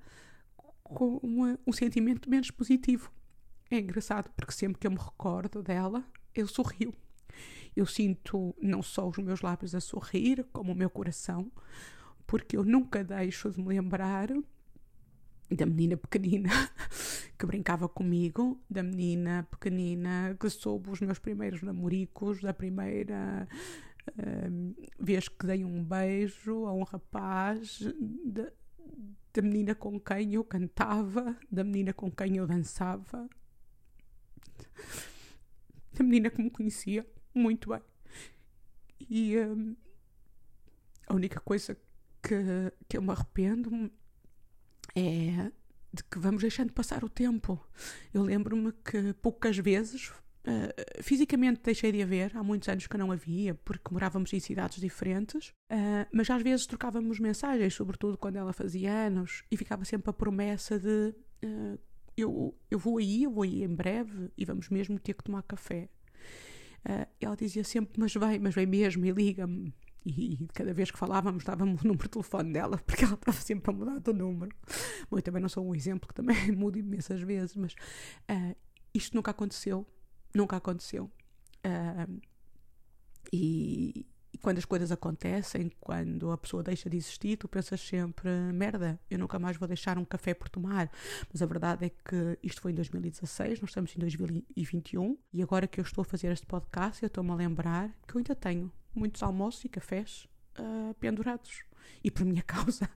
com 0.83 1.17
uma, 1.17 1.59
um 1.67 1.71
sentimento 1.71 2.27
menos 2.27 2.49
positivo. 2.49 3.11
É 3.69 3.77
engraçado 3.77 4.31
porque 4.35 4.53
sempre 4.53 4.79
que 4.79 4.87
eu 4.87 4.91
me 4.91 4.97
recordo 4.97 5.61
dela, 5.61 6.03
eu 6.33 6.47
sorrio. 6.47 6.95
Eu 7.75 7.85
sinto 7.85 8.55
não 8.61 8.81
só 8.81 9.09
os 9.09 9.17
meus 9.17 9.41
lábios 9.41 9.75
a 9.75 9.81
sorrir, 9.81 10.45
como 10.53 10.71
o 10.71 10.75
meu 10.75 10.89
coração, 10.89 11.51
porque 12.25 12.55
eu 12.55 12.63
nunca 12.63 13.03
deixo 13.03 13.51
de 13.51 13.59
me 13.59 13.67
lembrar 13.67 14.29
da 15.51 15.65
menina 15.65 15.95
pequenina 15.97 16.49
que 17.37 17.45
brincava 17.45 17.87
comigo, 17.87 18.59
da 18.69 18.81
menina 18.81 19.47
pequenina 19.51 20.35
que 20.39 20.49
soube 20.49 20.89
os 20.89 21.01
meus 21.01 21.19
primeiros 21.19 21.61
namoricos, 21.61 22.41
da 22.41 22.53
primeira 22.53 23.47
uh, 24.09 24.75
vez 24.99 25.27
que 25.27 25.45
dei 25.45 25.63
um 25.63 25.83
beijo 25.83 26.65
a 26.65 26.73
um 26.73 26.83
rapaz, 26.83 27.79
da, 28.25 28.51
da 29.33 29.41
menina 29.41 29.75
com 29.75 29.99
quem 29.99 30.33
eu 30.33 30.43
cantava, 30.43 31.37
da 31.51 31.63
menina 31.63 31.93
com 31.93 32.09
quem 32.09 32.37
eu 32.37 32.47
dançava, 32.47 33.29
da 35.93 36.03
menina 36.03 36.29
que 36.29 36.41
me 36.41 36.49
conhecia 36.49 37.05
muito 37.35 37.69
bem. 37.69 37.81
E 39.09 39.37
um, 39.39 39.75
a 41.07 41.13
única 41.13 41.39
coisa 41.39 41.77
que, 42.21 42.35
que 42.87 42.97
eu 42.97 43.01
me 43.01 43.11
arrependo 43.11 43.91
é 44.95 45.51
de 45.93 46.03
que 46.03 46.19
vamos 46.19 46.41
deixando 46.41 46.73
passar 46.73 47.03
o 47.03 47.09
tempo. 47.09 47.59
Eu 48.13 48.23
lembro-me 48.23 48.71
que 48.71 49.13
poucas 49.21 49.57
vezes, 49.57 50.09
uh, 50.09 51.01
fisicamente 51.01 51.61
deixei 51.63 51.91
de 51.91 52.01
haver, 52.01 52.35
há 52.35 52.43
muitos 52.43 52.67
anos 52.67 52.87
que 52.87 52.97
não 52.97 53.11
havia, 53.11 53.55
porque 53.55 53.93
morávamos 53.93 54.33
em 54.33 54.39
cidades 54.39 54.79
diferentes, 54.79 55.49
uh, 55.71 56.07
mas 56.11 56.29
às 56.29 56.41
vezes 56.41 56.65
trocávamos 56.65 57.19
mensagens, 57.19 57.73
sobretudo 57.73 58.17
quando 58.17 58.35
ela 58.35 58.51
fazia 58.51 58.91
anos, 58.91 59.43
e 59.49 59.55
ficava 59.55 59.85
sempre 59.85 60.09
a 60.09 60.13
promessa 60.13 60.77
de 60.77 61.13
uh, 61.45 61.79
eu, 62.17 62.57
eu 62.71 62.79
vou 62.79 62.97
aí, 62.97 63.23
eu 63.23 63.31
vou 63.31 63.43
aí 63.43 63.63
em 63.63 63.73
breve 63.73 64.31
e 64.37 64.45
vamos 64.45 64.69
mesmo 64.69 64.99
ter 64.99 65.13
que 65.13 65.23
tomar 65.23 65.43
café. 65.43 65.89
Ela 67.19 67.35
dizia 67.35 67.63
sempre, 67.63 67.99
mas 67.99 68.13
vem, 68.13 68.39
mas 68.39 68.53
vem 68.53 68.65
mesmo 68.65 69.05
e 69.05 69.11
liga-me 69.11 69.73
e, 70.05 70.47
cada 70.53 70.71
vez 70.73 70.91
que 70.91 70.99
falávamos 70.99 71.43
dava-me 71.43 71.73
o 71.73 71.79
número 71.83 72.03
de 72.03 72.09
telefone 72.09 72.53
dela, 72.53 72.77
porque 72.85 73.03
ela 73.03 73.15
estava 73.15 73.37
sempre 73.37 73.71
a 73.71 73.73
mudar 73.73 73.99
do 73.99 74.13
número. 74.13 74.55
Bom, 75.09 75.17
eu 75.17 75.21
também 75.21 75.41
não 75.41 75.49
sou 75.49 75.67
um 75.67 75.73
exemplo, 75.73 76.07
que 76.07 76.13
também 76.13 76.35
muda 76.53 76.77
imensas 76.77 77.21
vezes, 77.21 77.55
mas 77.55 77.73
uh, 78.29 78.55
isto 78.93 79.15
nunca 79.15 79.31
aconteceu, 79.31 79.85
nunca 80.33 80.57
aconteceu. 80.57 81.09
Uh, 81.65 82.21
e, 83.33 84.05
e, 84.35 84.37
quando 84.37 84.57
as 84.57 84.65
coisas 84.65 84.91
acontecem, 84.91 85.71
quando 85.79 86.29
a 86.29 86.37
pessoa 86.37 86.61
deixa 86.61 86.89
de 86.89 86.97
existir, 86.97 87.37
tu 87.37 87.47
pensas 87.47 87.79
sempre: 87.79 88.29
merda, 88.53 88.99
eu 89.09 89.17
nunca 89.17 89.39
mais 89.39 89.55
vou 89.55 89.65
deixar 89.65 89.97
um 89.97 90.03
café 90.03 90.33
por 90.33 90.49
tomar. 90.49 90.91
Mas 91.31 91.41
a 91.41 91.45
verdade 91.45 91.85
é 91.85 91.89
que 91.89 92.37
isto 92.43 92.59
foi 92.59 92.73
em 92.73 92.75
2016, 92.75 93.61
nós 93.61 93.69
estamos 93.69 93.95
em 93.95 93.99
2021, 93.99 95.17
e 95.31 95.41
agora 95.41 95.65
que 95.67 95.79
eu 95.79 95.83
estou 95.83 96.01
a 96.01 96.05
fazer 96.05 96.33
este 96.33 96.45
podcast, 96.45 97.01
eu 97.01 97.07
estou-me 97.07 97.31
a 97.31 97.35
lembrar 97.35 97.89
que 98.05 98.15
eu 98.15 98.19
ainda 98.19 98.35
tenho 98.35 98.69
muitos 98.93 99.23
almoços 99.23 99.63
e 99.63 99.69
cafés 99.69 100.27
uh, 100.59 100.93
pendurados. 100.95 101.63
e 102.03 102.11
por 102.11 102.25
minha 102.25 102.43
causa. 102.43 102.89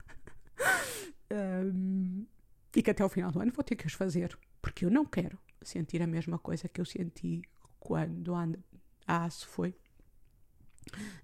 um, 1.32 2.26
e 2.76 2.82
que 2.82 2.90
até 2.90 3.02
ao 3.02 3.08
final 3.08 3.32
do 3.32 3.40
ano 3.40 3.50
vou 3.50 3.64
ter 3.64 3.76
que 3.76 3.86
os 3.86 3.94
fazer, 3.94 4.38
porque 4.60 4.84
eu 4.84 4.90
não 4.90 5.06
quero 5.06 5.38
sentir 5.62 6.02
a 6.02 6.06
mesma 6.06 6.38
coisa 6.38 6.68
que 6.68 6.82
eu 6.82 6.84
senti 6.84 7.40
quando 7.78 8.34
a 8.34 9.24
ASO 9.24 9.46
foi 9.46 9.74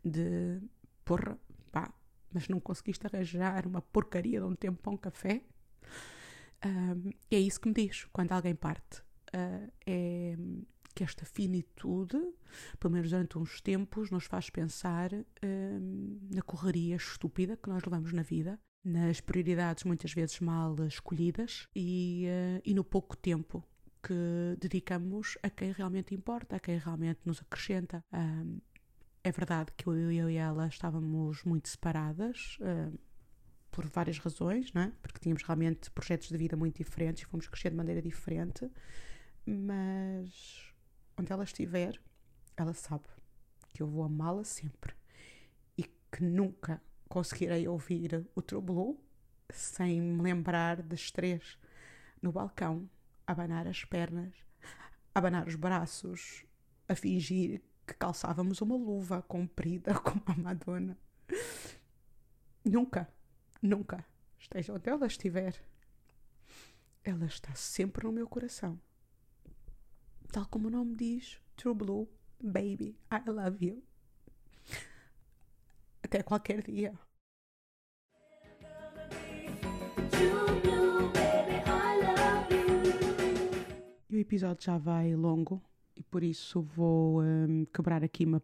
de 0.04 0.60
porra, 1.04 1.38
pá, 1.70 1.92
mas 2.32 2.48
não 2.48 2.60
conseguiste 2.60 3.06
arranjar 3.06 3.66
uma 3.66 3.80
porcaria 3.80 4.40
de 4.40 4.46
um 4.46 4.54
tempo 4.54 4.82
para 4.82 4.92
um 4.92 4.96
café. 4.96 5.42
Um, 6.64 7.10
é 7.30 7.38
isso 7.38 7.60
que 7.60 7.68
me 7.68 7.74
diz 7.74 8.06
quando 8.12 8.32
alguém 8.32 8.54
parte. 8.54 9.00
Uh, 9.34 9.70
é 9.86 10.36
que 10.96 11.04
esta 11.04 11.26
finitude, 11.26 12.18
pelo 12.80 12.94
menos 12.94 13.10
durante 13.10 13.36
uns 13.36 13.60
tempos, 13.60 14.10
nos 14.10 14.24
faz 14.24 14.48
pensar 14.48 15.12
um, 15.12 16.18
na 16.34 16.40
correria 16.40 16.96
estúpida 16.96 17.54
que 17.54 17.68
nós 17.68 17.84
levamos 17.84 18.14
na 18.14 18.22
vida, 18.22 18.58
nas 18.82 19.20
prioridades 19.20 19.84
muitas 19.84 20.14
vezes 20.14 20.40
mal 20.40 20.74
escolhidas 20.86 21.68
e, 21.76 22.26
uh, 22.26 22.62
e 22.64 22.72
no 22.72 22.82
pouco 22.82 23.14
tempo 23.14 23.62
que 24.02 24.56
dedicamos 24.58 25.36
a 25.42 25.50
quem 25.50 25.70
realmente 25.70 26.14
importa, 26.14 26.56
a 26.56 26.60
quem 26.60 26.78
realmente 26.78 27.20
nos 27.26 27.42
acrescenta. 27.42 28.02
Um, 28.10 28.58
é 29.26 29.32
verdade 29.32 29.72
que 29.76 29.88
eu, 29.88 30.12
eu, 30.12 30.30
e 30.30 30.36
ela 30.36 30.68
estávamos 30.68 31.42
muito 31.42 31.68
separadas. 31.68 32.58
Uh, 32.60 32.96
por 33.72 33.84
várias 33.86 34.18
razões, 34.18 34.72
não 34.72 34.82
é? 34.82 34.92
porque 35.02 35.18
tínhamos 35.18 35.42
realmente 35.42 35.90
projetos 35.90 36.28
de 36.28 36.36
vida 36.38 36.56
muito 36.56 36.78
diferentes 36.78 37.22
e 37.22 37.26
fomos 37.26 37.46
crescer 37.46 37.68
de 37.68 37.76
maneira 37.76 38.00
diferente, 38.00 38.70
mas 39.44 40.72
onde 41.18 41.30
ela 41.30 41.44
estiver, 41.44 42.00
ela 42.56 42.72
sabe 42.72 43.04
que 43.74 43.82
eu 43.82 43.86
vou 43.86 44.02
amá-la 44.02 44.44
sempre 44.44 44.94
e 45.76 45.82
que 45.82 46.22
nunca 46.22 46.80
conseguirei 47.06 47.68
ouvir 47.68 48.26
o 48.34 48.40
True 48.40 48.62
Blue 48.62 49.04
sem 49.50 50.00
me 50.00 50.22
lembrar 50.22 50.80
das 50.80 51.10
três 51.10 51.58
no 52.22 52.32
balcão, 52.32 52.88
abanar 53.26 53.66
as 53.66 53.84
pernas, 53.84 54.32
abanar 55.14 55.46
os 55.46 55.54
braços, 55.54 56.46
a 56.88 56.94
fingir 56.94 57.60
que 57.86 57.94
calçávamos 57.94 58.60
uma 58.60 58.76
luva 58.76 59.22
comprida 59.22 59.94
como 60.00 60.22
a 60.26 60.34
Madonna. 60.34 60.98
Nunca, 62.64 63.08
nunca, 63.62 64.04
esteja 64.38 64.74
onde 64.74 64.90
ela 64.90 65.06
estiver, 65.06 65.54
ela 67.04 67.26
está 67.26 67.54
sempre 67.54 68.04
no 68.04 68.12
meu 68.12 68.28
coração 68.28 68.80
tal 70.36 70.46
como 70.50 70.68
o 70.68 70.70
nome 70.70 70.94
diz, 70.94 71.40
True 71.56 71.74
Blue, 71.74 72.08
Baby, 72.38 72.98
I 73.10 73.30
love 73.30 73.64
you. 73.64 73.82
Até 76.02 76.22
qualquer 76.22 76.62
dia. 76.62 76.92
E 84.10 84.16
o 84.16 84.18
episódio 84.18 84.62
já 84.62 84.76
vai 84.76 85.14
longo 85.14 85.62
e 85.96 86.02
por 86.02 86.22
isso 86.22 86.60
vou 86.60 87.22
um, 87.22 87.64
quebrar 87.72 88.04
aqui 88.04 88.24
uma, 88.24 88.42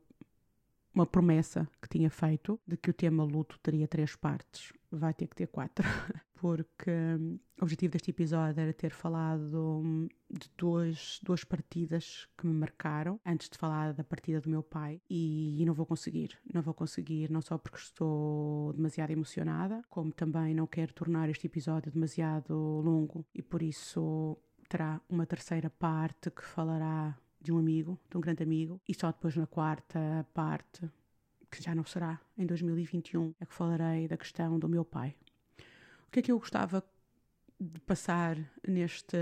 uma 0.94 1.06
promessa 1.06 1.68
que 1.80 1.88
tinha 1.88 2.10
feito 2.10 2.58
de 2.66 2.76
que 2.76 2.90
o 2.90 2.94
tema 2.94 3.24
luto 3.24 3.58
teria 3.62 3.86
três 3.86 4.16
partes. 4.16 4.72
Vai 4.90 5.14
ter 5.14 5.26
que 5.26 5.36
ter 5.36 5.46
quatro. 5.46 5.86
porque 6.42 6.90
hum, 6.90 7.38
o 7.60 7.62
objetivo 7.62 7.92
deste 7.92 8.10
episódio 8.10 8.60
era 8.60 8.72
ter 8.72 8.90
falado 8.90 9.80
hum, 9.80 10.08
de 10.28 10.50
duas, 10.58 11.20
duas 11.22 11.44
partidas 11.44 12.26
que 12.36 12.44
me 12.44 12.52
marcaram 12.52 13.20
antes 13.24 13.48
de 13.48 13.56
falar 13.56 13.94
da 13.94 14.02
partida 14.02 14.40
do 14.40 14.50
meu 14.50 14.60
pai 14.60 15.00
e, 15.08 15.62
e, 15.62 15.64
não 15.64 15.72
vou 15.72 15.86
conseguir. 15.86 16.36
Não 16.52 16.60
vou 16.60 16.74
conseguir, 16.74 17.30
não 17.30 17.40
só 17.40 17.56
porque 17.56 17.78
estou 17.78 18.72
demasiado 18.72 19.12
emocionada, 19.12 19.84
como 19.88 20.10
também 20.10 20.52
não 20.52 20.66
quero 20.66 20.92
tornar 20.92 21.28
este 21.30 21.46
episódio 21.46 21.92
demasiado 21.92 22.52
longo 22.56 23.24
e 23.32 23.40
por 23.40 23.62
isso 23.62 24.36
terá 24.68 25.00
uma 25.08 25.24
terceira 25.24 25.70
parte 25.70 26.28
que 26.28 26.42
falará 26.42 27.16
de 27.42 27.52
um 27.52 27.58
amigo, 27.58 27.98
de 28.10 28.16
um 28.16 28.20
grande 28.20 28.42
amigo, 28.42 28.80
e 28.88 28.94
só 28.94 29.08
depois 29.08 29.36
na 29.36 29.46
quarta 29.46 30.26
parte, 30.32 30.88
que 31.50 31.62
já 31.62 31.74
não 31.74 31.84
será 31.84 32.20
em 32.38 32.46
2021, 32.46 33.34
é 33.40 33.44
que 33.44 33.54
falarei 33.54 34.06
da 34.08 34.16
questão 34.16 34.58
do 34.58 34.68
meu 34.68 34.84
pai 34.84 35.16
que 36.12 36.18
é 36.18 36.22
que 36.22 36.30
eu 36.30 36.38
gostava 36.38 36.84
de 37.58 37.80
passar 37.80 38.36
neste, 38.68 39.16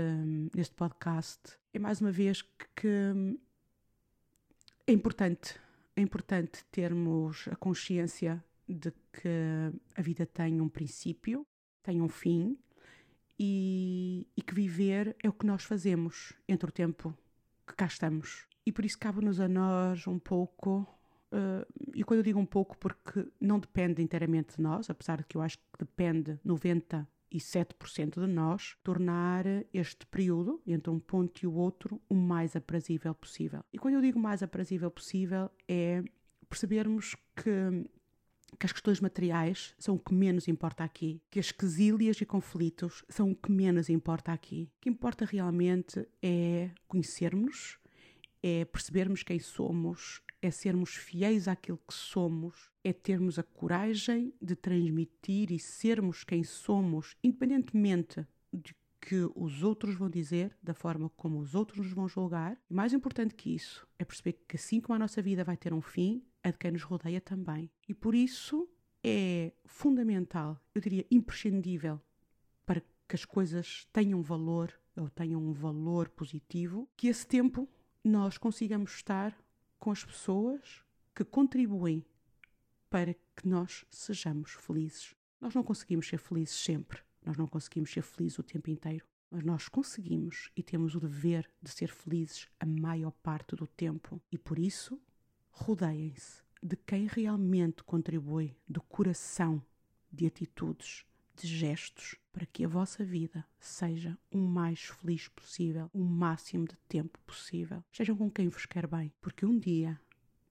neste 0.53 0.75
podcast? 0.75 1.57
É 1.73 1.79
mais 1.79 2.01
uma 2.01 2.11
vez 2.11 2.41
que, 2.41 2.67
que 2.75 3.39
é 4.85 4.91
importante, 4.91 5.57
é 5.95 6.01
importante 6.01 6.65
termos 6.65 7.47
a 7.49 7.55
consciência 7.55 8.43
de 8.67 8.91
que 9.13 9.29
a 9.95 10.01
vida 10.01 10.25
tem 10.25 10.59
um 10.59 10.67
princípio, 10.67 11.47
tem 11.81 12.01
um 12.01 12.09
fim 12.09 12.57
e, 13.39 14.27
e, 14.35 14.41
que 14.41 14.53
viver 14.53 15.15
é 15.23 15.29
o 15.29 15.33
que 15.33 15.45
nós 15.45 15.63
fazemos 15.63 16.33
entre 16.45 16.67
o 16.67 16.73
tempo 16.73 17.17
que 17.65 17.75
cá 17.75 17.85
estamos. 17.85 18.47
E 18.65 18.71
por 18.71 18.85
isso 18.85 18.97
cabe-nos 18.99 19.39
a 19.39 19.47
nós 19.47 20.05
um 20.07 20.19
pouco, 20.19 20.87
uh, 21.31 21.65
e 21.95 22.03
quando 22.03 22.19
eu 22.19 22.23
digo 22.23 22.39
um 22.39 22.45
pouco, 22.45 22.77
porque 22.77 23.27
não 23.39 23.59
depende 23.59 24.01
inteiramente 24.01 24.57
de 24.57 24.61
nós, 24.61 24.89
apesar 24.89 25.17
de 25.17 25.25
que 25.25 25.37
eu 25.37 25.41
acho 25.41 25.57
que 25.57 25.79
depende 25.79 26.39
97% 26.45 27.05
de 28.19 28.27
nós, 28.27 28.77
tornar 28.83 29.45
este 29.73 30.05
período, 30.05 30.61
entre 30.65 30.91
um 30.91 30.99
ponto 30.99 31.41
e 31.41 31.47
o 31.47 31.53
outro, 31.53 32.01
o 32.07 32.15
mais 32.15 32.55
aprazível 32.55 33.15
possível. 33.15 33.63
E 33.73 33.79
quando 33.79 33.95
eu 33.95 34.01
digo 34.01 34.19
mais 34.19 34.43
aprazível 34.43 34.91
possível, 34.91 35.49
é 35.67 36.03
percebermos 36.47 37.15
que 37.35 37.89
que 38.61 38.67
as 38.67 38.71
questões 38.71 39.01
materiais 39.01 39.73
são 39.79 39.95
o 39.95 39.99
que 39.99 40.13
menos 40.13 40.47
importa 40.47 40.83
aqui, 40.83 41.19
que 41.31 41.39
as 41.39 41.51
quesílias 41.51 42.21
e 42.21 42.25
conflitos 42.27 43.03
são 43.09 43.31
o 43.31 43.35
que 43.35 43.51
menos 43.51 43.89
importa 43.89 44.31
aqui. 44.31 44.69
O 44.77 44.81
que 44.81 44.89
importa 44.89 45.25
realmente 45.25 46.07
é 46.21 46.69
conhecermos, 46.87 47.79
é 48.43 48.63
percebermos 48.65 49.23
quem 49.23 49.39
somos, 49.39 50.21
é 50.39 50.51
sermos 50.51 50.93
fiéis 50.93 51.47
àquilo 51.47 51.79
que 51.79 51.93
somos, 51.95 52.69
é 52.83 52.93
termos 52.93 53.39
a 53.39 53.43
coragem 53.43 54.31
de 54.39 54.55
transmitir 54.55 55.51
e 55.51 55.57
sermos 55.57 56.23
quem 56.23 56.43
somos, 56.43 57.17
independentemente 57.23 58.27
de 58.53 58.75
que 59.01 59.27
os 59.35 59.63
outros 59.63 59.95
vão 59.95 60.07
dizer, 60.07 60.55
da 60.61 60.75
forma 60.75 61.09
como 61.17 61.39
os 61.39 61.55
outros 61.55 61.79
nos 61.79 61.93
vão 61.93 62.07
julgar. 62.07 62.55
E 62.69 62.73
mais 62.75 62.93
importante 62.93 63.33
que 63.33 63.55
isso, 63.55 63.87
é 63.97 64.05
perceber 64.05 64.33
que 64.47 64.55
assim 64.55 64.79
como 64.79 64.95
a 64.95 64.99
nossa 64.99 65.19
vida 65.19 65.43
vai 65.43 65.57
ter 65.57 65.73
um 65.73 65.81
fim, 65.81 66.23
a 66.43 66.51
de 66.51 66.57
quem 66.57 66.71
nos 66.71 66.83
rodeia 66.83 67.21
também. 67.21 67.69
E 67.87 67.93
por 67.93 68.15
isso 68.15 68.69
é 69.03 69.53
fundamental, 69.65 70.59
eu 70.73 70.81
diria 70.81 71.05
imprescindível, 71.09 71.99
para 72.65 72.81
que 73.07 73.15
as 73.15 73.25
coisas 73.25 73.87
tenham 73.91 74.21
valor 74.21 74.73
ou 74.95 75.09
tenham 75.09 75.41
um 75.41 75.53
valor 75.53 76.09
positivo, 76.09 76.87
que 76.95 77.07
esse 77.07 77.25
tempo 77.25 77.67
nós 78.03 78.37
consigamos 78.37 78.91
estar 78.91 79.37
com 79.79 79.91
as 79.91 80.03
pessoas 80.03 80.83
que 81.15 81.23
contribuem 81.23 82.05
para 82.89 83.13
que 83.13 83.47
nós 83.47 83.85
sejamos 83.89 84.51
felizes. 84.51 85.15
Nós 85.39 85.55
não 85.55 85.63
conseguimos 85.63 86.07
ser 86.07 86.17
felizes 86.17 86.55
sempre, 86.55 87.01
nós 87.25 87.37
não 87.37 87.47
conseguimos 87.47 87.91
ser 87.91 88.01
felizes 88.01 88.37
o 88.37 88.43
tempo 88.43 88.69
inteiro, 88.69 89.05
mas 89.29 89.43
nós 89.43 89.69
conseguimos 89.69 90.51
e 90.55 90.61
temos 90.61 90.93
o 90.93 90.99
dever 90.99 91.49
de 91.61 91.71
ser 91.71 91.89
felizes 91.89 92.47
a 92.59 92.65
maior 92.65 93.11
parte 93.11 93.55
do 93.55 93.65
tempo. 93.65 94.21
E 94.31 94.37
por 94.37 94.59
isso, 94.59 95.01
rodeiem-se 95.51 96.41
de 96.61 96.75
quem 96.75 97.07
realmente 97.07 97.83
contribui 97.83 98.55
do 98.67 98.81
coração, 98.81 99.61
de 100.11 100.25
atitudes, 100.25 101.05
de 101.35 101.47
gestos, 101.47 102.15
para 102.31 102.45
que 102.45 102.63
a 102.63 102.67
vossa 102.67 103.03
vida 103.03 103.45
seja 103.59 104.17
o 104.31 104.37
mais 104.37 104.83
feliz 104.83 105.27
possível, 105.27 105.89
o 105.93 106.03
máximo 106.03 106.67
de 106.67 106.75
tempo 106.87 107.19
possível. 107.25 107.83
Sejam 107.91 108.15
com 108.15 108.29
quem 108.29 108.47
vos 108.47 108.65
quer 108.65 108.87
bem, 108.87 109.11
porque 109.19 109.45
um 109.45 109.57
dia, 109.57 109.99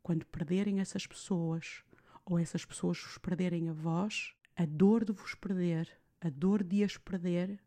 quando 0.02 0.26
perderem 0.26 0.80
essas 0.80 1.06
pessoas, 1.06 1.84
ou 2.24 2.38
essas 2.38 2.64
pessoas 2.64 2.98
vos 3.00 3.18
perderem 3.18 3.68
a 3.68 3.72
vós, 3.72 4.34
a 4.56 4.66
dor 4.66 5.04
de 5.04 5.12
vos 5.12 5.34
perder, 5.34 5.90
a 6.20 6.28
dor 6.28 6.62
de 6.62 6.84
as 6.84 6.96
perder, 6.96 7.58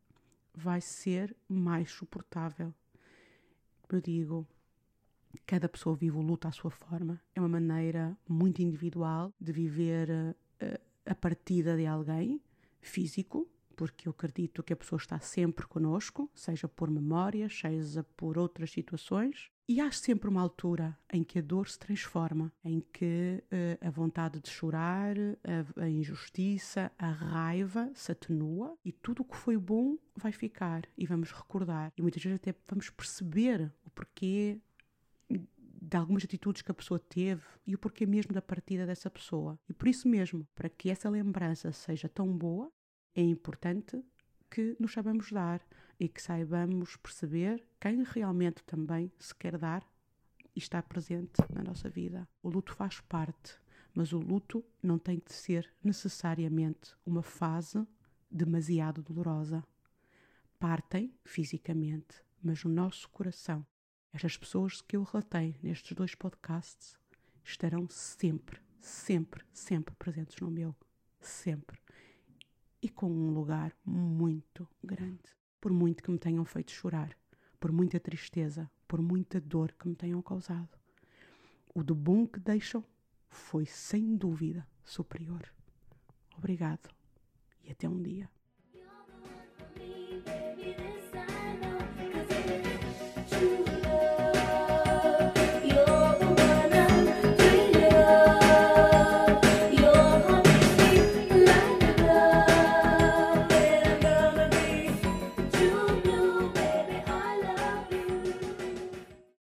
vai 0.54 0.82
ser 0.82 1.36
mais 1.48 1.92
suportável. 1.92 2.74
Eu 3.90 4.02
digo, 4.02 4.48
cada 5.40 5.68
pessoa 5.70 5.96
vive 5.96 6.18
o 6.18 6.22
luto 6.22 6.48
à 6.48 6.52
sua 6.52 6.72
forma. 6.72 7.22
É 7.36 7.40
uma 7.40 7.50
maneira 7.50 8.18
muito 8.28 8.62
individual 8.62 9.34
de 9.40 9.52
viver 9.52 10.12
a, 10.12 10.36
eh, 10.60 10.82
a 11.06 11.16
partida 11.16 11.76
de 11.76 11.86
alguém 11.86 12.42
físico, 12.82 13.48
porque 13.76 14.08
eu 14.08 14.12
acredito 14.12 14.64
que 14.64 14.74
a 14.74 14.76
pessoa 14.76 14.98
está 14.98 15.20
sempre 15.20 15.66
conosco, 15.66 16.30
seja 16.36 16.68
por 16.68 16.90
memórias, 16.90 17.58
seja 17.58 18.04
por 18.16 18.38
outras 18.38 18.72
situações. 18.72 19.50
E 19.68 19.80
há 19.80 19.92
sempre 19.92 20.30
uma 20.30 20.42
altura 20.42 20.98
em 21.12 21.24
que 21.24 21.40
a 21.40 21.42
dor 21.42 21.70
se 21.70 21.80
transforma, 21.80 22.52
em 22.66 22.82
que 22.92 23.42
uh, 23.46 23.88
a 23.88 23.90
vontade 23.90 24.40
de 24.42 24.50
chorar, 24.50 25.16
a, 25.18 25.84
a, 25.84 25.90
injustiça, 25.90 26.92
a 27.00 27.10
raiva 27.10 27.90
se 27.96 28.12
atenua 28.12 28.78
e 28.84 28.92
tudo 28.92 29.22
o 29.22 29.26
que 29.26 29.38
foi 29.38 29.58
bom 29.58 29.98
vai 30.18 30.34
ficar 30.34 30.84
e 30.98 31.06
vamos 31.06 31.32
recordar. 31.32 31.94
E 31.98 32.02
muitas 32.02 32.22
vezes 32.22 32.36
até 32.36 32.54
vamos 32.68 32.90
perceber 32.90 33.72
o 33.86 33.90
porquê 33.90 34.60
de 35.84 35.98
algumas 35.98 36.24
atitudes 36.24 36.62
que 36.62 36.72
a 36.72 36.74
pessoa 36.74 37.00
teve 37.00 37.44
e 37.68 37.76
o 37.76 37.78
porquê 37.78 38.06
mesmo 38.06 38.34
da 38.34 38.42
partida 38.42 38.86
dessa 38.86 39.10
pessoa. 39.10 39.60
E 39.68 39.74
por 39.74 39.88
isso 39.88 40.08
mesmo, 40.08 40.48
para 40.56 40.70
que 40.70 40.90
essa 40.90 41.10
lembrança 41.10 41.72
seja 41.72 42.08
tão 42.08 42.36
boa, 42.36 42.72
é 43.14 43.22
importante 43.22 44.02
que 44.50 44.76
nos 44.80 44.94
saibamos 44.94 45.32
dar 45.32 45.62
e 46.00 46.08
que 46.08 46.22
saibamos 46.22 46.96
perceber 46.96 47.68
quem 47.82 48.04
realmente 48.04 48.64
também 48.64 49.12
se 49.20 49.36
quer 49.36 49.58
dar 49.58 49.86
e 50.56 50.60
está 50.60 50.82
presente 50.82 51.42
na 51.54 51.62
nossa 51.62 51.90
vida. 51.90 52.28
O 52.42 52.50
luto 52.50 52.74
faz 52.74 53.02
parte, 53.02 53.56
mas 53.94 54.14
o 54.14 54.20
luto 54.20 54.64
não 54.82 54.98
tem 54.98 55.22
de 55.26 55.34
ser 55.34 55.70
necessariamente 55.84 56.96
uma 57.06 57.24
fase 57.24 57.86
demasiado 58.32 59.04
dolorosa. 59.04 59.64
Partem 60.60 61.14
fisicamente, 61.26 62.24
mas 62.42 62.64
o 62.64 62.70
nosso 62.70 63.10
coração, 63.10 63.66
estas 64.14 64.38
pessoas 64.38 64.80
que 64.80 64.96
eu 64.96 65.04
relatei 65.04 65.56
nestes 65.64 65.92
dois 65.94 66.14
podcasts, 66.14 66.96
estarão 67.44 67.90
sempre, 67.90 68.62
sempre, 68.80 69.44
sempre 69.52 69.96
presentes 69.96 70.40
no 70.40 70.52
meu. 70.52 70.76
Sempre. 71.20 71.80
E 72.80 72.90
com 72.90 73.10
um 73.12 73.32
lugar 73.32 73.76
muito 73.84 74.70
grande. 74.84 75.36
Por 75.60 75.74
muito 75.74 76.04
que 76.04 76.12
me 76.12 76.20
tenham 76.20 76.46
feito 76.46 76.72
chorar, 76.72 77.18
por 77.60 77.72
muita 77.72 78.00
tristeza, 78.00 78.70
por 78.88 79.02
muita 79.02 79.42
dor 79.42 79.72
que 79.72 79.88
me 79.88 79.96
tenham 79.96 80.22
causado. 80.22 80.78
O 81.74 81.82
de 81.82 81.94
bom 81.94 82.28
que 82.28 82.40
deixam 82.40 82.86
foi 83.30 83.66
sem 83.66 84.16
dúvida 84.16 84.68
superior. 84.84 85.52
Obrigado 86.38 86.94
e 87.64 87.72
até 87.72 87.90
um 87.90 88.02
dia. 88.02 88.30